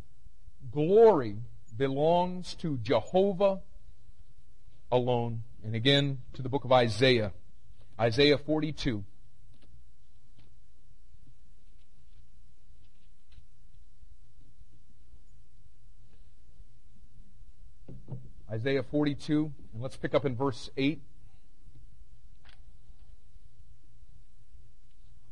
[0.72, 1.38] Glory
[1.76, 3.62] belongs to Jehovah
[4.92, 5.44] alone.
[5.64, 7.32] And again, to the book of Isaiah.
[8.00, 9.04] Isaiah 42.
[18.54, 21.02] Isaiah 42, and let's pick up in verse 8.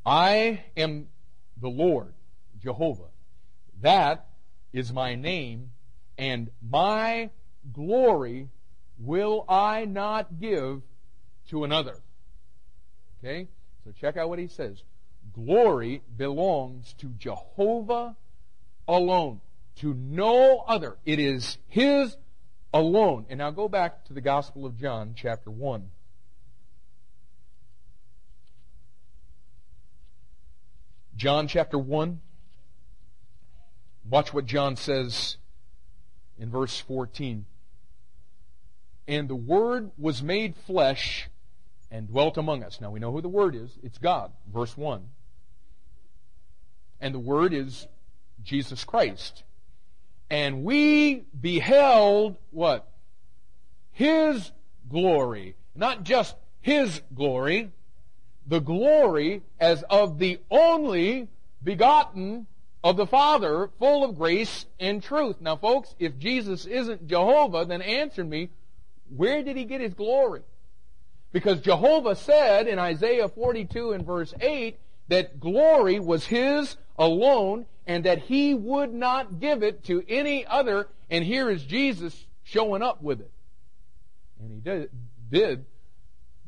[0.06, 1.08] I am
[1.60, 2.14] the Lord,
[2.60, 3.10] Jehovah,
[3.82, 4.28] That
[4.74, 5.72] is my name,
[6.18, 7.30] and my
[7.72, 8.49] glory
[8.99, 10.82] will I not give
[11.49, 11.97] to another.
[13.20, 13.47] Okay?
[13.84, 14.82] So check out what he says.
[15.34, 18.16] Glory belongs to Jehovah
[18.88, 19.41] alone,
[19.78, 20.97] to no other.
[21.06, 22.16] It is his
[22.74, 23.26] alone.
[23.30, 25.89] And now go back to the Gospel of John, chapter 1.
[31.22, 32.19] John chapter 1.
[34.09, 35.38] Watch what John says
[36.39, 37.45] in verse 14.
[39.07, 41.30] And the Word was made flesh
[41.91, 42.82] and dwelt among us.
[42.82, 43.78] Now we know who the Word is.
[43.84, 44.32] It's God.
[44.51, 45.09] Verse 1.
[46.99, 47.86] And the Word is
[48.41, 49.43] Jesus Christ.
[50.28, 52.89] And we beheld what?
[53.91, 54.51] His
[54.89, 55.55] glory.
[55.76, 57.69] Not just His glory.
[58.48, 61.28] The glory as of the only
[61.64, 62.48] begotten
[62.84, 65.38] of the Father, full of grace and truth.
[65.39, 68.50] Now folks, if Jesus isn't Jehovah, then answer me,
[69.16, 70.42] where did He get His glory?
[71.32, 74.78] Because Jehovah said in Isaiah 42 and verse 8
[75.10, 80.88] that glory was His alone and that He would not give it to any other.
[81.10, 83.32] And here is Jesus showing up with it.
[84.39, 84.89] And He did,
[85.30, 85.66] did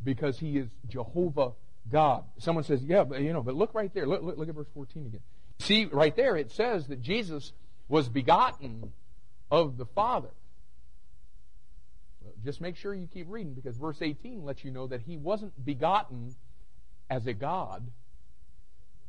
[0.04, 1.52] because He is Jehovah
[1.92, 2.24] God.
[2.38, 4.06] Someone says, yeah, but you know, but look right there.
[4.06, 5.22] Look, look, look at verse 14 again.
[5.60, 7.54] See, right there it says that Jesus
[7.88, 8.94] was begotten
[9.52, 10.30] of the Father
[12.44, 15.54] just make sure you keep reading because verse 18 lets you know that he wasn't
[15.64, 16.36] begotten
[17.10, 17.90] as a God.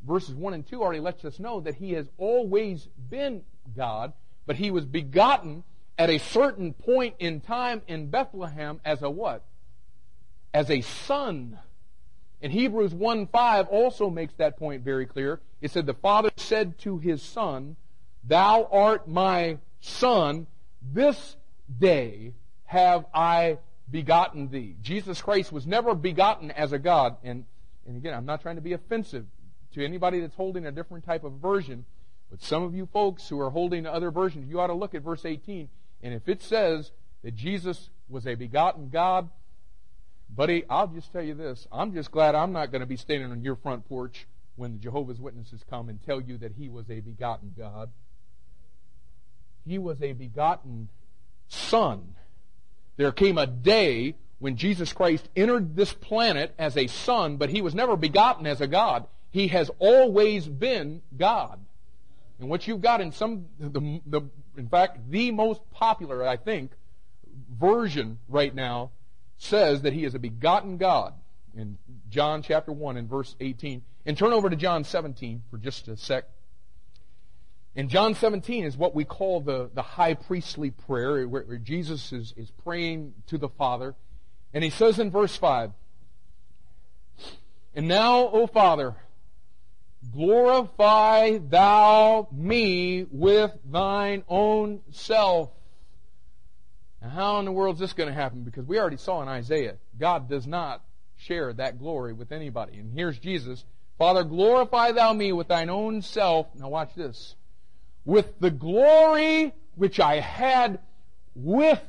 [0.07, 3.43] Verses 1 and 2 already lets us know that he has always been
[3.77, 4.12] God,
[4.47, 5.64] but he was begotten
[5.99, 9.45] at a certain point in time in Bethlehem as a what?
[10.53, 11.59] As a son.
[12.45, 15.40] And Hebrews 1 5 also makes that point very clear.
[15.62, 17.76] It said, The Father said to his Son,
[18.22, 20.47] Thou art my Son,
[20.82, 21.36] this
[21.78, 22.34] day
[22.66, 23.57] have I
[23.90, 24.76] begotten thee.
[24.82, 27.16] Jesus Christ was never begotten as a God.
[27.24, 27.47] And,
[27.86, 29.24] and again, I'm not trying to be offensive
[29.72, 31.86] to anybody that's holding a different type of version,
[32.30, 35.01] but some of you folks who are holding other versions, you ought to look at
[35.01, 35.70] verse 18.
[36.03, 36.92] And if it says
[37.22, 39.30] that Jesus was a begotten God,
[40.35, 41.66] buddy, I'll just tell you this.
[41.70, 44.26] I'm just glad I'm not going to be standing on your front porch
[44.57, 47.91] when the Jehovah's Witnesses come and tell you that he was a begotten God.
[49.66, 50.89] He was a begotten
[51.49, 52.14] Son
[52.97, 57.62] there came a day when Jesus Christ entered this planet as a son, but he
[57.62, 59.07] was never begotten as a God.
[59.30, 61.59] He has always been God.
[62.39, 64.22] And what you've got in some, the, the,
[64.57, 66.72] in fact, the most popular, I think,
[67.59, 68.91] version right now
[69.45, 71.14] says that he is a begotten God
[71.57, 71.78] in
[72.11, 73.82] John chapter 1 and verse 18.
[74.07, 76.24] And turn over to John 17 for just a sec.
[77.76, 82.12] In John 17 is what we call the, the high priestly prayer, where, where Jesus
[82.12, 83.95] is, is praying to the Father.
[84.53, 85.72] And he says in verse 5,
[87.74, 88.95] And now, O Father,
[90.12, 95.51] glorify thou me with thine own self.
[97.05, 98.44] Now, how in the world is this going to happen?
[98.44, 100.82] Because we already saw in Isaiah, God does not
[101.18, 102.78] share that glory with anybody.
[102.78, 103.64] And here's Jesus.
[103.98, 106.46] Father, glorify thou me with thine own self.
[106.55, 107.36] Now watch this
[108.07, 110.78] with the glory which I had
[111.34, 111.80] with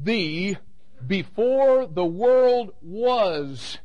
[0.00, 0.58] thee
[1.06, 3.78] before the world was.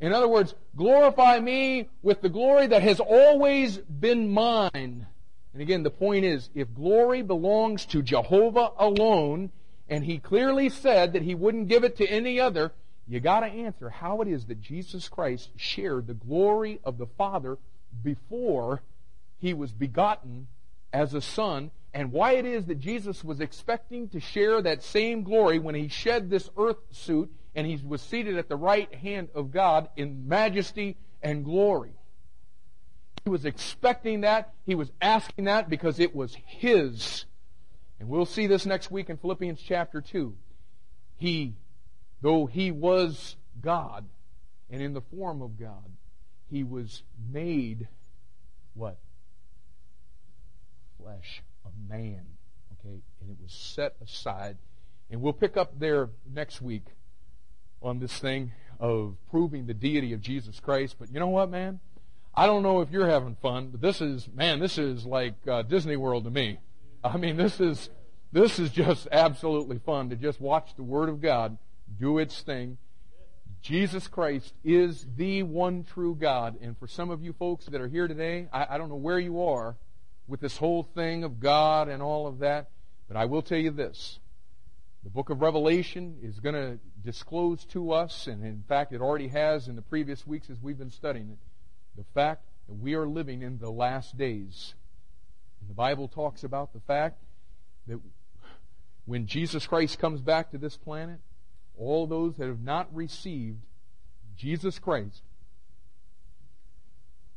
[0.00, 5.06] In other words, glorify me with the glory that has always been mine.
[5.52, 9.50] And again, the point is, if glory belongs to Jehovah alone,
[9.88, 12.72] and he clearly said that he wouldn't give it to any other,
[13.06, 17.58] you gotta answer how it is that Jesus Christ shared the glory of the Father
[18.02, 18.82] before
[19.38, 20.46] he was begotten
[20.92, 25.22] as a son and why it is that Jesus was expecting to share that same
[25.22, 29.28] glory when he shed this earth suit and he was seated at the right hand
[29.34, 31.92] of God in majesty and glory.
[33.22, 34.52] He was expecting that.
[34.66, 37.26] He was asking that because it was his.
[38.00, 40.34] And we'll see this next week in Philippians chapter 2.
[41.16, 41.54] He,
[42.20, 44.04] though he was God
[44.70, 45.92] and in the form of God,
[46.50, 47.88] he was made
[48.74, 48.98] what?
[51.04, 52.22] flesh, a man.
[52.72, 53.00] Okay?
[53.20, 54.56] And it was set aside.
[55.10, 56.86] And we'll pick up there next week
[57.82, 60.96] on this thing of proving the deity of Jesus Christ.
[60.98, 61.80] But you know what, man?
[62.34, 65.62] I don't know if you're having fun, but this is, man, this is like uh,
[65.62, 66.58] Disney World to me.
[67.04, 67.90] I mean, this is,
[68.32, 71.58] this is just absolutely fun to just watch the Word of God
[72.00, 72.78] do its thing.
[73.60, 76.56] Jesus Christ is the one true God.
[76.62, 79.18] And for some of you folks that are here today, I, I don't know where
[79.18, 79.76] you are,
[80.26, 82.70] with this whole thing of God and all of that.
[83.06, 84.18] But I will tell you this.
[85.02, 89.28] The book of Revelation is going to disclose to us, and in fact it already
[89.28, 91.38] has in the previous weeks as we've been studying it,
[91.98, 94.74] the fact that we are living in the last days.
[95.68, 97.18] The Bible talks about the fact
[97.86, 98.00] that
[99.06, 101.20] when Jesus Christ comes back to this planet,
[101.76, 103.58] all those that have not received
[104.36, 105.22] Jesus Christ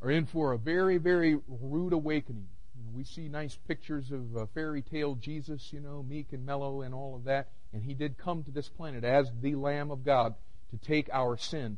[0.02, 2.48] are in for a very, very rude awakening.
[2.76, 6.46] You know, we see nice pictures of uh, fairy tale Jesus, you know, meek and
[6.46, 7.50] mellow and all of that.
[7.74, 10.36] And he did come to this planet as the Lamb of God
[10.70, 11.78] to take our sin.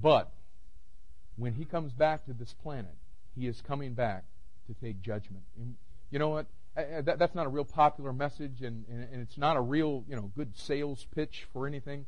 [0.00, 0.32] But
[1.36, 2.94] when he comes back to this planet,
[3.34, 4.24] he is coming back
[4.66, 5.44] to take judgment.
[5.58, 5.74] And
[6.10, 6.46] you know what?
[6.74, 10.14] That, that's not a real popular message, and, and, and it's not a real, you
[10.14, 12.04] know, good sales pitch for anything.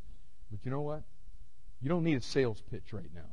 [0.51, 1.03] But you know what?
[1.81, 3.31] You don't need a sales pitch right now.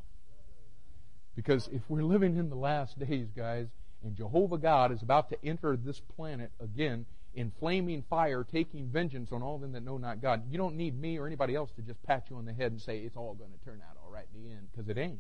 [1.36, 3.68] Because if we're living in the last days, guys,
[4.04, 9.34] and Jehovah God is about to enter this planet again in flaming fire, taking vengeance
[9.34, 11.82] on all them that know not God, you don't need me or anybody else to
[11.82, 14.10] just pat you on the head and say it's all going to turn out all
[14.10, 15.20] right in the end, because it ain't.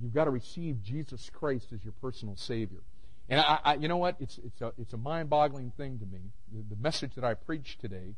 [0.00, 2.80] You've got to receive Jesus Christ as your personal Savior.
[3.28, 4.16] And I, I, you know what?
[4.20, 6.20] It's, it's a, it's a mind-boggling thing to me.
[6.52, 8.14] The, the message that I preached today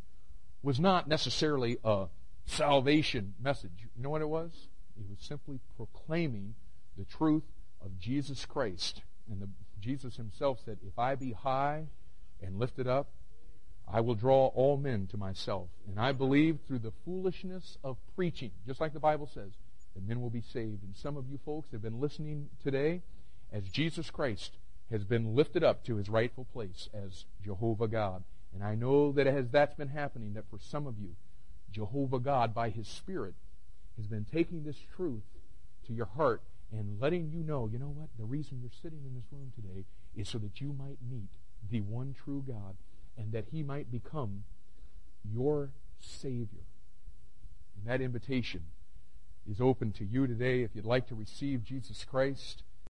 [0.62, 2.06] was not necessarily a
[2.44, 3.88] salvation message.
[3.96, 4.68] You know what it was?
[4.98, 6.54] It was simply proclaiming
[6.96, 7.44] the truth
[7.82, 9.02] of Jesus Christ.
[9.30, 9.48] And the,
[9.80, 11.86] Jesus himself said, If I be high
[12.42, 13.08] and lifted up,
[13.92, 15.68] I will draw all men to myself.
[15.88, 19.50] And I believe through the foolishness of preaching, just like the Bible says,
[19.94, 20.82] that men will be saved.
[20.82, 23.02] And some of you folks have been listening today
[23.52, 24.56] as Jesus Christ
[24.90, 28.24] has been lifted up to his rightful place as Jehovah God.
[28.54, 31.14] And I know that as that's been happening, that for some of you,
[31.72, 33.34] Jehovah God, by his Spirit,
[33.96, 35.22] has been taking this truth
[35.86, 38.08] to your heart and letting you know, you know what?
[38.18, 39.84] The reason you're sitting in this room today
[40.16, 41.30] is so that you might meet
[41.68, 42.76] the one true God
[43.16, 44.44] and that he might become
[45.24, 46.64] your Savior.
[47.76, 48.62] And that invitation
[49.48, 52.62] is open to you today if you'd like to receive Jesus Christ